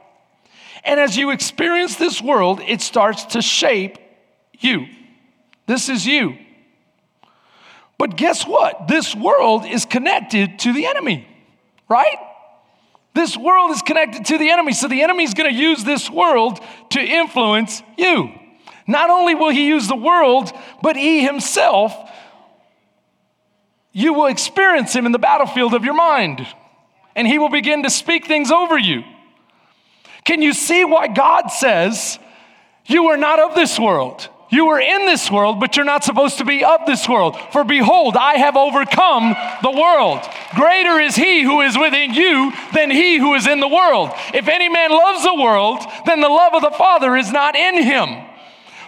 [0.86, 3.98] And as you experience this world, it starts to shape
[4.60, 4.88] you.
[5.68, 6.38] This is you.
[7.98, 8.88] But guess what?
[8.88, 11.28] This world is connected to the enemy,
[11.90, 12.18] right?
[13.14, 14.72] This world is connected to the enemy.
[14.72, 16.62] So the enemy is going to use this world
[16.92, 18.32] to influence you.
[18.88, 21.94] Not only will he use the world, but he himself,
[23.92, 26.46] you will experience him in the battlefield of your mind.
[27.16, 29.04] And he will begin to speak things over you.
[30.24, 32.20] Can you see why God says,
[32.86, 34.30] You are not of this world?
[34.52, 37.38] You are in this world, but you're not supposed to be of this world.
[37.52, 40.22] For behold, I have overcome the world.
[40.56, 44.10] Greater is he who is within you than he who is in the world.
[44.34, 47.84] If any man loves the world, then the love of the Father is not in
[47.84, 48.26] him.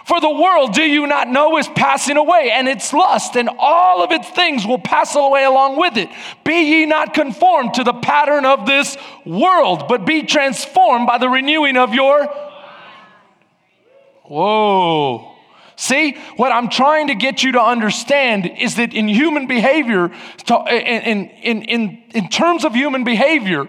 [0.04, 4.02] For the world, do you not know, is passing away, and its lust and all
[4.02, 6.08] of its things will pass away along with it.
[6.44, 11.28] Be ye not conformed to the pattern of this world, but be transformed by the
[11.28, 12.26] renewing of your.
[14.24, 15.32] Whoa.
[15.76, 20.10] See, what I'm trying to get you to understand is that in human behavior,
[20.48, 23.68] in, in, in, in terms of human behavior,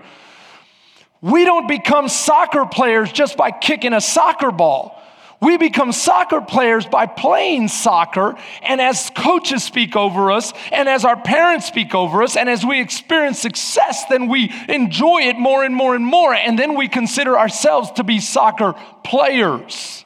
[1.22, 5.00] we don't become soccer players just by kicking a soccer ball.
[5.44, 11.04] We become soccer players by playing soccer, and as coaches speak over us, and as
[11.04, 15.66] our parents speak over us, and as we experience success, then we enjoy it more
[15.66, 18.74] and more and more, and then we consider ourselves to be soccer
[19.04, 20.06] players.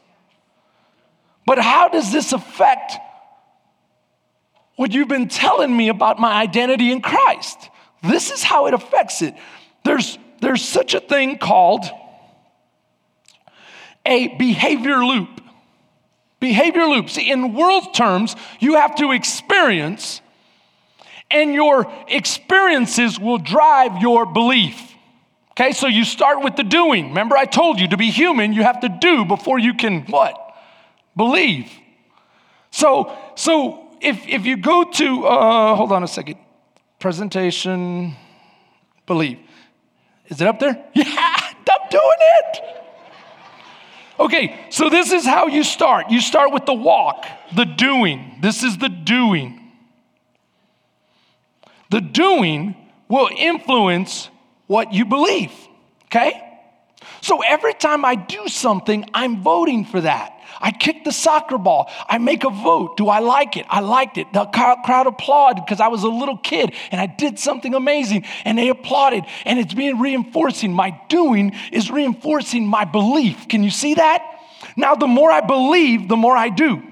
[1.46, 2.94] But how does this affect
[4.76, 7.70] what you've been telling me about my identity in Christ?
[8.02, 9.36] This is how it affects it.
[9.84, 11.86] There's, there's such a thing called
[14.08, 15.42] a behavior loop.
[16.40, 17.18] Behavior loops.
[17.18, 20.22] In world terms, you have to experience,
[21.30, 24.94] and your experiences will drive your belief.
[25.52, 27.10] Okay, so you start with the doing.
[27.10, 30.36] Remember, I told you to be human, you have to do before you can what?
[31.16, 31.72] Believe.
[32.70, 36.38] So, so if, if you go to, uh, hold on a second,
[37.00, 38.16] presentation,
[39.08, 39.40] believe.
[40.28, 40.84] Is it up there?
[40.94, 41.36] Yeah,
[41.70, 42.77] I'm doing it.
[44.20, 46.10] Okay, so this is how you start.
[46.10, 48.40] You start with the walk, the doing.
[48.42, 49.72] This is the doing.
[51.90, 52.76] The doing
[53.08, 54.30] will influence
[54.66, 55.54] what you believe,
[56.06, 56.44] okay?
[57.22, 60.37] So every time I do something, I'm voting for that.
[60.62, 61.90] I kick the soccer ball.
[62.08, 62.98] I make a vote.
[62.98, 63.66] Do I like it?
[63.70, 64.32] I liked it.
[64.34, 68.58] The crowd applauded because I was a little kid and I did something amazing and
[68.58, 70.74] they applauded and it's being reinforcing.
[70.74, 73.48] My doing is reinforcing my belief.
[73.48, 74.24] Can you see that?
[74.76, 76.84] Now, the more I believe, the more I do.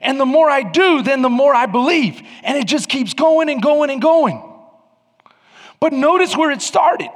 [0.00, 2.20] And the more I do, then the more I believe.
[2.42, 4.42] And it just keeps going and going and going.
[5.80, 7.10] But notice where it started.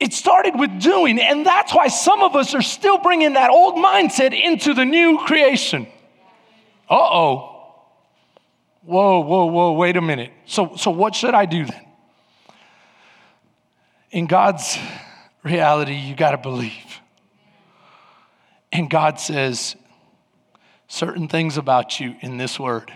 [0.00, 3.76] It started with doing, and that's why some of us are still bringing that old
[3.76, 5.86] mindset into the new creation.
[6.90, 7.50] Uh oh.
[8.82, 10.32] Whoa, whoa, whoa, wait a minute.
[10.44, 11.86] So, so what should I do then?
[14.10, 14.78] In God's
[15.42, 17.00] reality, you got to believe.
[18.70, 19.76] And God says
[20.88, 22.92] certain things about you in this word.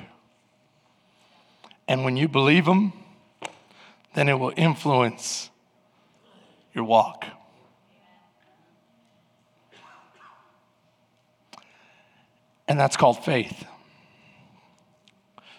[1.86, 2.92] And when you believe them,
[4.14, 5.50] then it will influence
[6.78, 7.26] your walk.
[12.68, 13.64] And that's called faith.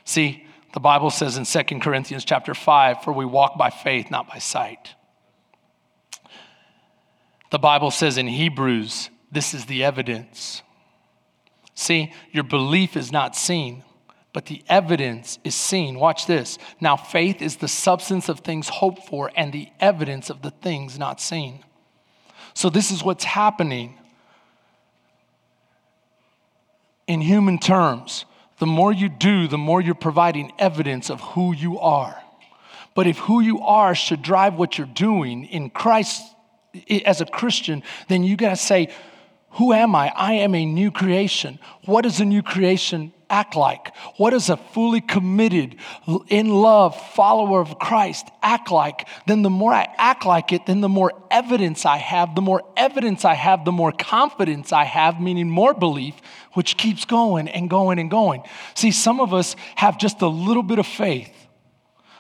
[0.06, 4.30] See, the Bible says in 2 Corinthians chapter 5, for we walk by faith, not
[4.30, 4.96] by sight.
[7.52, 10.62] The Bible says in Hebrews, this is the evidence.
[11.74, 13.84] See, your belief is not seen,
[14.32, 15.98] but the evidence is seen.
[15.98, 16.58] Watch this.
[16.80, 21.00] Now, faith is the substance of things hoped for and the evidence of the things
[21.00, 21.64] not seen.
[22.54, 23.98] So, this is what's happening
[27.08, 28.26] in human terms.
[28.60, 32.22] The more you do, the more you're providing evidence of who you are.
[32.94, 36.22] But if who you are should drive what you're doing in Christ
[37.06, 38.90] as a Christian, then you got to say,
[39.52, 40.12] Who am I?
[40.16, 41.58] I am a new creation.
[41.86, 43.96] What does a new creation act like?
[44.18, 45.76] What does a fully committed,
[46.28, 49.08] in love follower of Christ act like?
[49.28, 52.36] Then the more I act like it, then the more evidence I have.
[52.36, 56.16] The more evidence I have, the more confidence I have, meaning more belief,
[56.54, 58.44] which keeps going and going and going.
[58.76, 61.34] See, some of us have just a little bit of faith,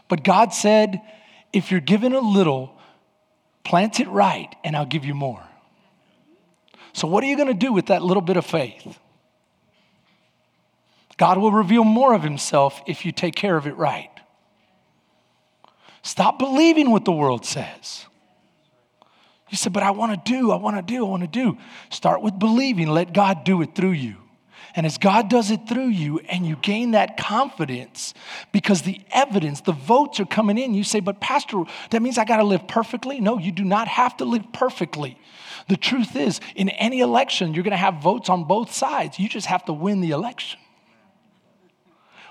[0.07, 1.01] but God said,
[1.53, 2.77] if you're given a little,
[3.63, 5.43] plant it right, and I'll give you more.
[6.93, 8.99] So, what are you going to do with that little bit of faith?
[11.19, 14.09] God will reveal more of himself if you take care of it right.
[16.01, 18.05] Stop believing what the world says.
[19.49, 21.57] You said, but I want to do, I want to do, I want to do.
[21.89, 22.87] Start with believing.
[22.87, 24.15] Let God do it through you.
[24.75, 28.13] And as God does it through you, and you gain that confidence
[28.53, 32.23] because the evidence, the votes are coming in, you say, But, Pastor, that means I
[32.23, 33.19] got to live perfectly?
[33.19, 35.17] No, you do not have to live perfectly.
[35.67, 39.19] The truth is, in any election, you're going to have votes on both sides.
[39.19, 40.59] You just have to win the election.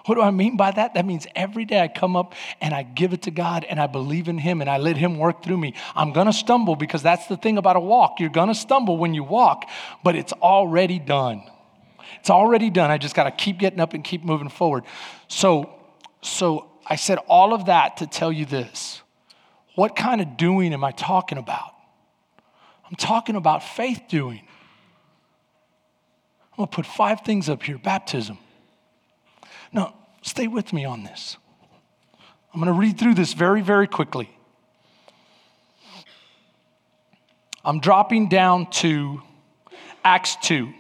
[0.07, 0.95] What do I mean by that?
[0.95, 3.87] That means every day I come up and I give it to God and I
[3.87, 5.75] believe in Him and I let Him work through me.
[5.95, 8.21] I'm gonna stumble because that's the thing about a walk.
[8.21, 9.69] You're gonna stumble when you walk,
[10.03, 11.43] but it's already done.
[12.21, 12.91] It's already done.
[12.91, 14.85] I just got to keep getting up and keep moving forward.
[15.29, 15.73] So,
[16.23, 19.03] so I said all of that to tell you this.
[19.75, 21.75] What kind of doing am I talking about?
[22.89, 24.43] I'm talking about faith doing.
[26.53, 28.39] I'm going to put five things up here baptism.
[29.73, 31.37] Now, stay with me on this.
[32.53, 34.31] I'm going to read through this very, very quickly.
[37.65, 39.23] I'm dropping down to
[40.03, 40.73] Acts 2.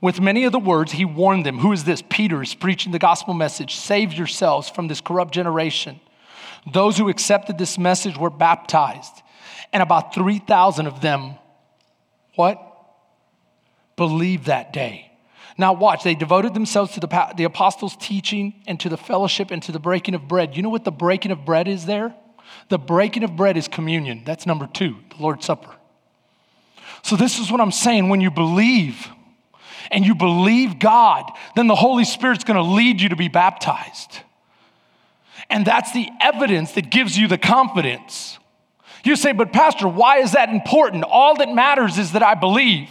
[0.00, 1.58] With many of the words, he warned them.
[1.58, 2.02] Who is this?
[2.08, 3.76] Peter is preaching the gospel message.
[3.76, 6.00] Save yourselves from this corrupt generation.
[6.72, 9.22] Those who accepted this message were baptized,
[9.72, 11.34] and about 3,000 of them,
[12.34, 12.60] what?
[13.96, 15.07] Believed that day.
[15.58, 19.60] Now, watch, they devoted themselves to the, the apostles' teaching and to the fellowship and
[19.64, 20.56] to the breaking of bread.
[20.56, 22.14] You know what the breaking of bread is there?
[22.68, 24.22] The breaking of bread is communion.
[24.24, 25.74] That's number two, the Lord's Supper.
[27.02, 28.08] So, this is what I'm saying.
[28.08, 29.08] When you believe,
[29.90, 34.20] and you believe God, then the Holy Spirit's gonna lead you to be baptized.
[35.50, 38.38] And that's the evidence that gives you the confidence.
[39.02, 41.04] You say, but Pastor, why is that important?
[41.04, 42.88] All that matters is that I believe.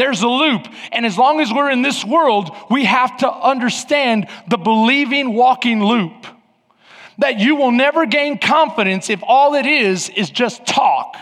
[0.00, 0.66] There's a loop.
[0.92, 5.84] And as long as we're in this world, we have to understand the believing, walking
[5.84, 6.26] loop.
[7.18, 11.16] That you will never gain confidence if all it is is just talk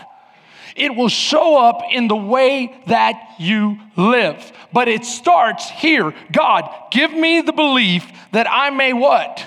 [0.79, 4.53] it will show up in the way that you live.
[4.73, 6.15] But it starts here.
[6.33, 9.43] God, give me the belief that I may what?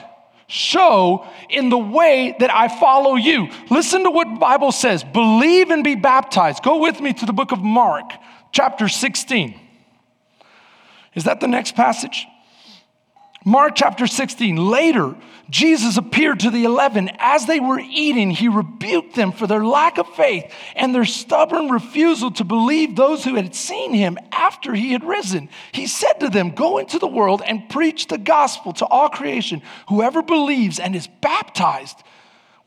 [0.47, 3.47] Show in the way that I follow you.
[3.69, 5.05] Listen to what Bible says.
[5.05, 6.61] Believe and be baptized.
[6.63, 8.11] Go with me to the book of Mark,
[8.51, 9.59] chapter 16.
[11.15, 12.27] Is that the next passage?
[13.43, 14.55] Mark chapter 16.
[14.55, 15.15] Later,
[15.49, 17.09] Jesus appeared to the eleven.
[17.17, 21.69] As they were eating, he rebuked them for their lack of faith and their stubborn
[21.69, 25.49] refusal to believe those who had seen him after he had risen.
[25.71, 29.63] He said to them, Go into the world and preach the gospel to all creation.
[29.89, 31.97] Whoever believes and is baptized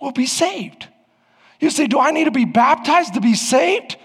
[0.00, 0.88] will be saved.
[1.60, 3.96] You say, Do I need to be baptized to be saved?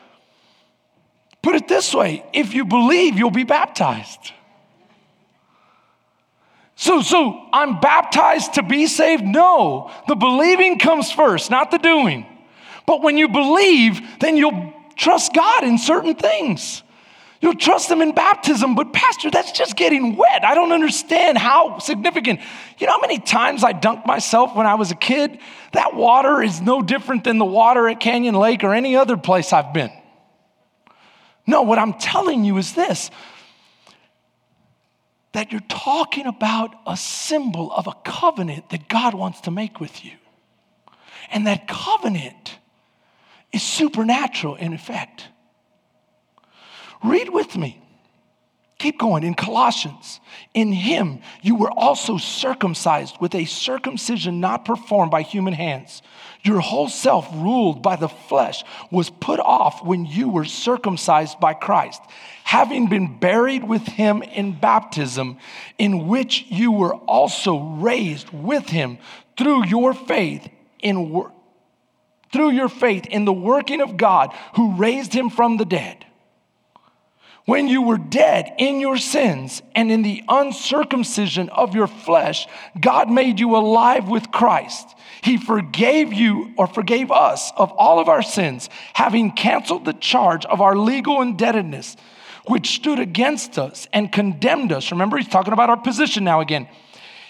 [1.41, 4.33] Put it this way if you believe, you'll be baptized.
[6.75, 9.23] So, so I'm baptized to be saved?
[9.23, 9.91] No.
[10.07, 12.25] The believing comes first, not the doing.
[12.85, 16.81] But when you believe, then you'll trust God in certain things.
[17.41, 20.43] You'll trust Him in baptism, but Pastor, that's just getting wet.
[20.43, 22.41] I don't understand how significant.
[22.77, 25.39] You know how many times I dunked myself when I was a kid?
[25.73, 29.53] That water is no different than the water at Canyon Lake or any other place
[29.53, 29.91] I've been.
[31.49, 33.09] No, what I'm telling you is this
[35.31, 40.03] that you're talking about a symbol of a covenant that God wants to make with
[40.05, 40.11] you.
[41.31, 42.57] And that covenant
[43.51, 45.27] is supernatural in effect.
[47.03, 47.81] Read with me.
[48.79, 50.21] Keep going in Colossians.
[50.53, 56.01] In him you were also circumcised with a circumcision not performed by human hands.
[56.43, 61.53] Your whole self, ruled by the flesh, was put off when you were circumcised by
[61.53, 62.01] Christ,
[62.45, 65.37] having been buried with him in baptism,
[65.77, 68.97] in which you were also raised with him
[69.37, 70.47] through your faith
[70.79, 71.25] in
[72.31, 76.05] through your faith in the working of God who raised him from the dead.
[77.49, 82.45] When you were dead in your sins and in the uncircumcision of your flesh,
[82.79, 84.95] God made you alive with Christ.
[85.23, 90.45] He forgave you or forgave us of all of our sins, having canceled the charge
[90.45, 91.97] of our legal indebtedness,
[92.45, 94.91] which stood against us and condemned us.
[94.91, 96.67] Remember, he's talking about our position now again.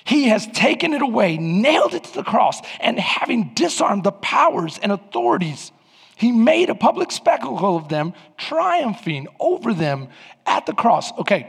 [0.03, 4.79] He has taken it away, nailed it to the cross, and having disarmed the powers
[4.83, 5.71] and authorities
[6.19, 10.09] he made a public spectacle of them, triumphing over them
[10.45, 11.13] at the cross.
[11.13, 11.47] Okay,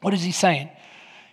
[0.00, 0.68] what is he saying?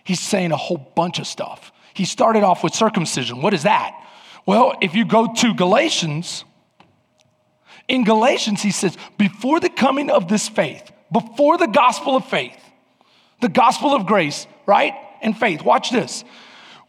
[0.04, 1.72] He's saying a whole bunch of stuff.
[1.92, 3.42] He started off with circumcision.
[3.42, 4.00] What is that?
[4.46, 6.44] Well, if you go to Galatians,
[7.88, 12.56] in Galatians, he says, before the coming of this faith, before the gospel of faith,
[13.40, 14.92] the gospel of grace, right?
[15.20, 16.22] And faith, watch this.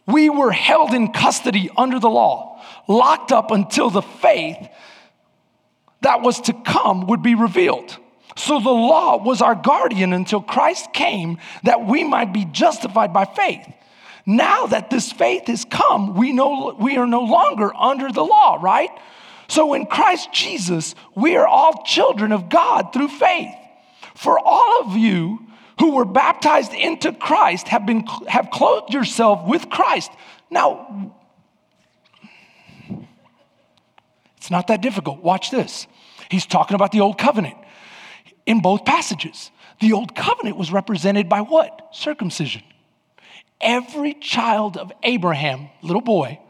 [0.06, 4.68] We were held in custody under the law, locked up until the faith
[6.00, 7.96] that was to come would be revealed.
[8.36, 13.24] So the law was our guardian until Christ came that we might be justified by
[13.24, 13.66] faith.
[14.24, 18.58] Now that this faith has come, we, know, we are no longer under the law,
[18.60, 18.90] right?
[19.48, 23.54] So in Christ Jesus, we are all children of God through faith.
[24.14, 25.40] For all of you
[25.80, 30.10] who were baptized into Christ have been have clothed yourself with Christ.
[30.50, 31.14] Now
[34.48, 35.22] it's not that difficult.
[35.22, 35.86] Watch this.
[36.30, 37.58] He's talking about the old covenant
[38.46, 39.50] in both passages.
[39.78, 41.88] The old covenant was represented by what?
[41.92, 42.62] Circumcision.
[43.60, 46.40] Every child of Abraham, little boy,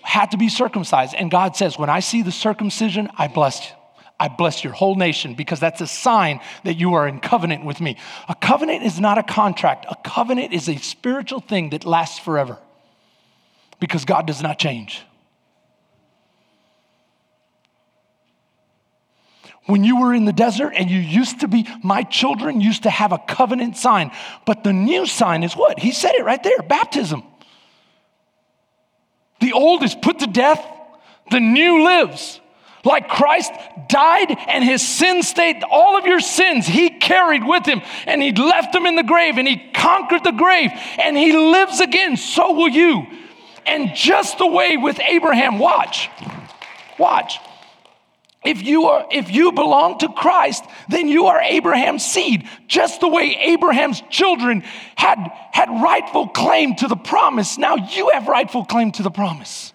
[0.00, 1.12] had to be circumcised.
[1.12, 3.74] And God says, When I see the circumcision, I bless you.
[4.20, 7.80] I bless your whole nation because that's a sign that you are in covenant with
[7.80, 7.96] me.
[8.28, 12.58] A covenant is not a contract, a covenant is a spiritual thing that lasts forever
[13.80, 15.02] because God does not change.
[19.66, 22.90] When you were in the desert and you used to be, my children used to
[22.90, 24.10] have a covenant sign.
[24.44, 25.78] But the new sign is what?
[25.78, 27.22] He said it right there baptism.
[29.40, 30.64] The old is put to death,
[31.30, 32.40] the new lives.
[32.84, 33.52] Like Christ
[33.88, 38.32] died and his sin stayed, all of your sins he carried with him and he
[38.32, 42.18] left them in the grave and he conquered the grave and he lives again.
[42.18, 43.06] So will you.
[43.64, 46.10] And just the way with Abraham, watch,
[46.98, 47.38] watch
[48.44, 52.48] if you are if you belong to Christ, then you are Abraham's seed.
[52.68, 54.62] Just the way Abraham's children
[54.96, 55.18] had
[55.52, 59.72] had rightful claim to the promise, now you have rightful claim to the promise.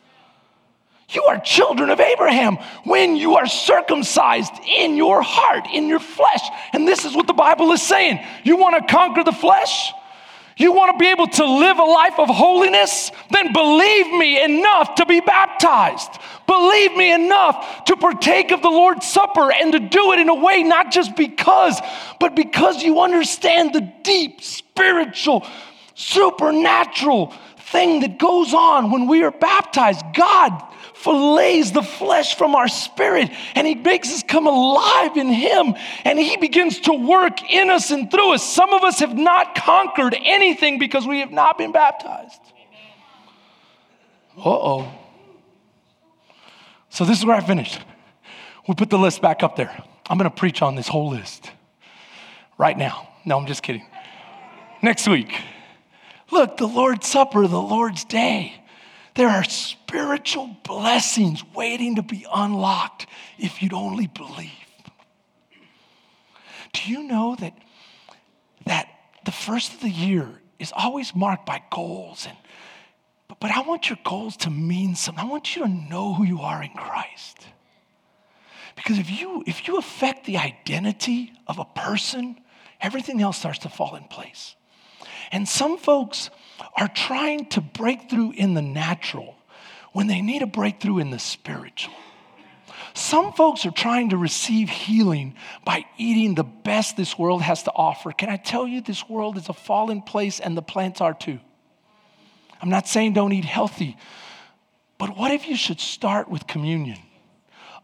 [1.10, 6.42] You are children of Abraham when you are circumcised in your heart, in your flesh.
[6.72, 8.24] And this is what the Bible is saying.
[8.44, 9.92] You want to conquer the flesh?
[10.60, 13.12] You want to be able to live a life of holiness?
[13.32, 16.12] Then believe me enough to be baptized.
[16.45, 20.36] Believe me enough to partake of the Lord's Supper and to do it in a
[20.36, 21.80] way not just because,
[22.20, 25.47] but because you understand the deep spiritual,
[25.95, 30.03] supernatural thing that goes on when we are baptized.
[30.14, 30.62] God
[31.04, 35.74] fillets the flesh from our spirit and he makes us come alive in him
[36.06, 38.43] and he begins to work in us and through us.
[38.43, 42.41] Some of us have not conquered anything because we have not been baptized.
[44.38, 44.91] Uh oh.
[46.89, 47.80] So, this is where I finished.
[48.68, 49.84] We put the list back up there.
[50.10, 51.52] I'm going to preach on this whole list
[52.58, 53.10] right now.
[53.26, 53.86] No, I'm just kidding.
[54.82, 55.34] Next week.
[56.32, 58.54] Look, the Lord's Supper, the Lord's Day.
[59.20, 63.06] There are spiritual blessings waiting to be unlocked
[63.38, 64.50] if you'd only believe.
[66.72, 67.52] Do you know that,
[68.66, 68.88] that
[69.26, 72.38] the first of the year is always marked by goals and
[73.28, 75.22] but, but I want your goals to mean something.
[75.22, 77.46] I want you to know who you are in Christ.
[78.78, 82.40] Because if you if you affect the identity of a person,
[82.80, 84.56] everything else starts to fall in place.
[85.30, 86.30] And some folks
[86.76, 89.36] are trying to break through in the natural
[89.91, 91.93] when they need a breakthrough in the spiritual.
[92.93, 97.72] Some folks are trying to receive healing by eating the best this world has to
[97.72, 98.12] offer.
[98.12, 101.39] Can I tell you, this world is a fallen place and the plants are too.
[102.62, 103.97] I'm not saying don't eat healthy,
[104.97, 106.99] but what if you should start with communion?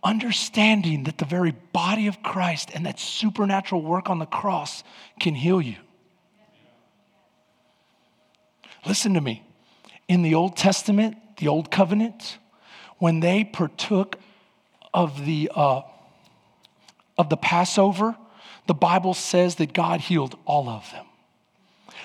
[0.03, 4.84] Understanding that the very body of Christ and that supernatural work on the cross
[5.19, 5.78] can heal you.
[8.86, 9.44] Listen to me.
[10.08, 12.38] In the Old Testament, the Old Covenant,
[13.00, 14.18] when they partook
[14.94, 15.82] of the, uh,
[17.18, 18.16] of the Passover,
[18.68, 21.06] the Bible says that God healed all of them.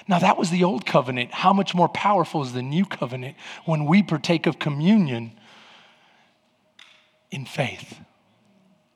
[0.08, 1.32] Now, that was the old covenant.
[1.32, 5.32] How much more powerful is the new covenant when we partake of communion
[7.30, 8.00] in faith?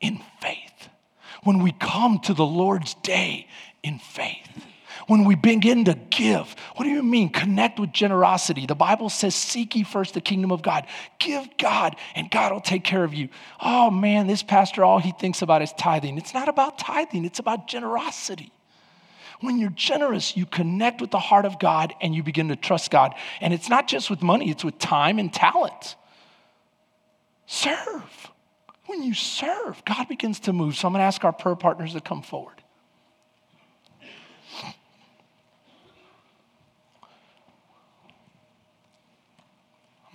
[0.00, 0.88] In faith.
[1.44, 3.46] When we come to the Lord's day
[3.82, 4.66] in faith
[5.06, 6.54] when we begin to give.
[6.76, 7.28] What do you mean?
[7.30, 8.66] Connect with generosity.
[8.66, 10.86] The Bible says, Seek ye first the kingdom of God.
[11.18, 13.28] Give God, and God will take care of you.
[13.60, 16.18] Oh man, this pastor, all he thinks about is tithing.
[16.18, 18.52] It's not about tithing, it's about generosity.
[19.40, 22.90] When you're generous, you connect with the heart of God and you begin to trust
[22.90, 23.14] God.
[23.40, 25.96] And it's not just with money, it's with time and talent.
[27.46, 28.30] Serve.
[28.86, 30.76] When you serve, God begins to move.
[30.76, 32.63] So I'm going to ask our prayer partners to come forward.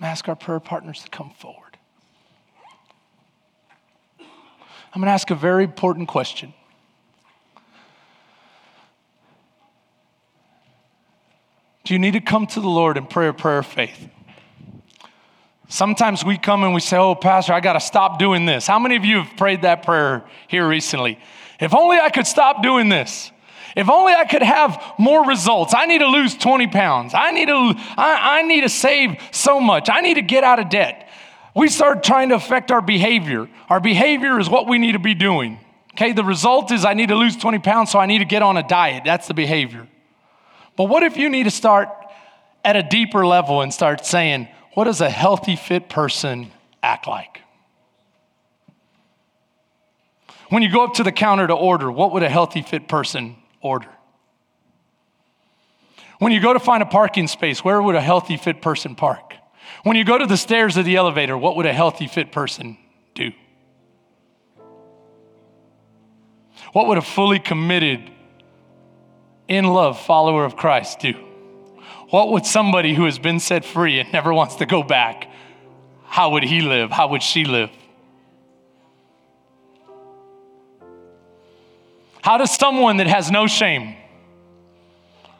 [0.00, 1.76] I'm going to ask our prayer partners to come forward.
[4.18, 6.54] I'm going to ask a very important question.
[11.84, 14.08] Do you need to come to the Lord and pray a prayer of faith?
[15.68, 18.66] Sometimes we come and we say, Oh, Pastor, I got to stop doing this.
[18.66, 21.18] How many of you have prayed that prayer here recently?
[21.60, 23.30] If only I could stop doing this.
[23.76, 25.74] If only I could have more results.
[25.76, 27.14] I need to lose 20 pounds.
[27.14, 29.88] I need to, I, I need to save so much.
[29.88, 31.08] I need to get out of debt.
[31.54, 33.48] We start trying to affect our behavior.
[33.68, 35.58] Our behavior is what we need to be doing.
[35.94, 38.42] Okay, the result is I need to lose 20 pounds, so I need to get
[38.42, 39.02] on a diet.
[39.04, 39.88] That's the behavior.
[40.76, 41.88] But what if you need to start
[42.64, 46.50] at a deeper level and start saying, what does a healthy, fit person
[46.82, 47.42] act like?
[50.48, 53.36] When you go up to the counter to order, what would a healthy, fit person
[53.60, 53.88] order?
[56.18, 59.34] When you go to find a parking space, where would a healthy, fit person park?
[59.82, 62.76] When you go to the stairs of the elevator, what would a healthy, fit person
[63.14, 63.32] do?
[66.72, 68.10] What would a fully committed,
[69.48, 71.14] in love follower of Christ do?
[72.10, 75.30] What would somebody who has been set free and never wants to go back,
[76.04, 76.90] how would he live?
[76.90, 77.70] How would she live?
[82.22, 83.96] How does someone that has no shame,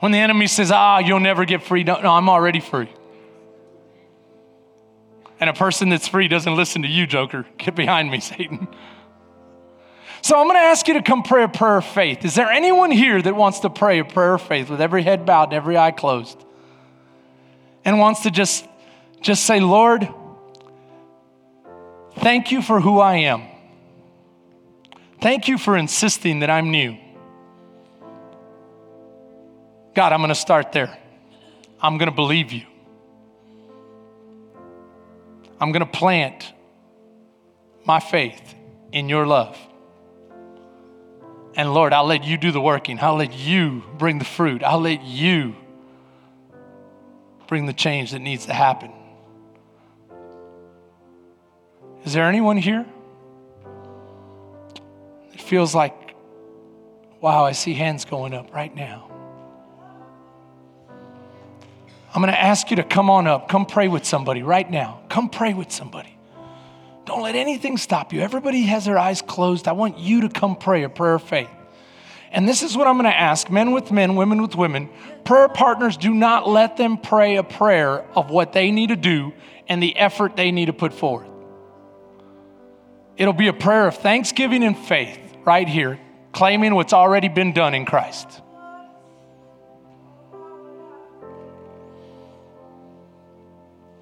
[0.00, 2.88] when the enemy says, ah, you'll never get free, no, no, I'm already free.
[5.38, 7.46] And a person that's free doesn't listen to you, Joker.
[7.58, 8.68] Get behind me, Satan.
[10.22, 12.24] So I'm going to ask you to come pray a prayer of faith.
[12.26, 15.24] Is there anyone here that wants to pray a prayer of faith with every head
[15.24, 16.44] bowed and every eye closed?
[17.84, 18.66] and wants to just,
[19.20, 20.08] just say, Lord,
[22.16, 23.42] thank you for who I am.
[25.20, 26.96] Thank you for insisting that I'm new.
[29.94, 30.96] God, I'm going to start there.
[31.80, 32.64] I'm going to believe you.
[35.60, 36.52] I'm going to plant
[37.84, 38.54] my faith
[38.92, 39.58] in your love.
[41.54, 42.98] And Lord, I'll let you do the working.
[43.00, 44.62] I'll let you bring the fruit.
[44.62, 45.54] I'll let you
[47.46, 48.92] bring the change that needs to happen.
[52.04, 52.86] Is there anyone here?
[55.32, 56.14] It feels like,
[57.20, 59.10] wow, I see hands going up right now.
[62.12, 63.48] I'm going to ask you to come on up.
[63.48, 65.00] Come pray with somebody right now.
[65.08, 66.16] Come pray with somebody.
[67.04, 68.20] Don't let anything stop you.
[68.20, 69.68] Everybody has their eyes closed.
[69.68, 71.48] I want you to come pray a prayer of faith.
[72.32, 74.88] And this is what I'm going to ask men with men, women with women.
[75.24, 79.32] Prayer partners, do not let them pray a prayer of what they need to do
[79.68, 81.29] and the effort they need to put forth.
[83.20, 86.00] It'll be a prayer of thanksgiving and faith right here,
[86.32, 88.40] claiming what's already been done in Christ.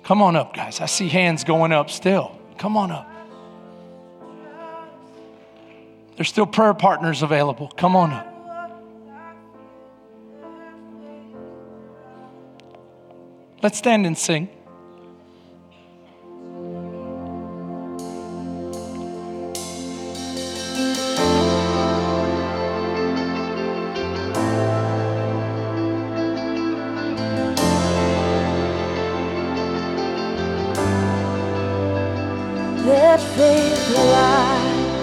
[0.04, 0.80] Come on up, guys.
[0.80, 2.40] I see hands going up still.
[2.58, 3.10] Come on up.
[6.14, 7.72] There's still prayer partners available.
[7.76, 8.34] Come on up.
[13.64, 14.48] Let's stand and sing.
[33.18, 35.00] That faith alive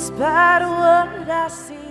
[0.00, 1.87] spite of what I see.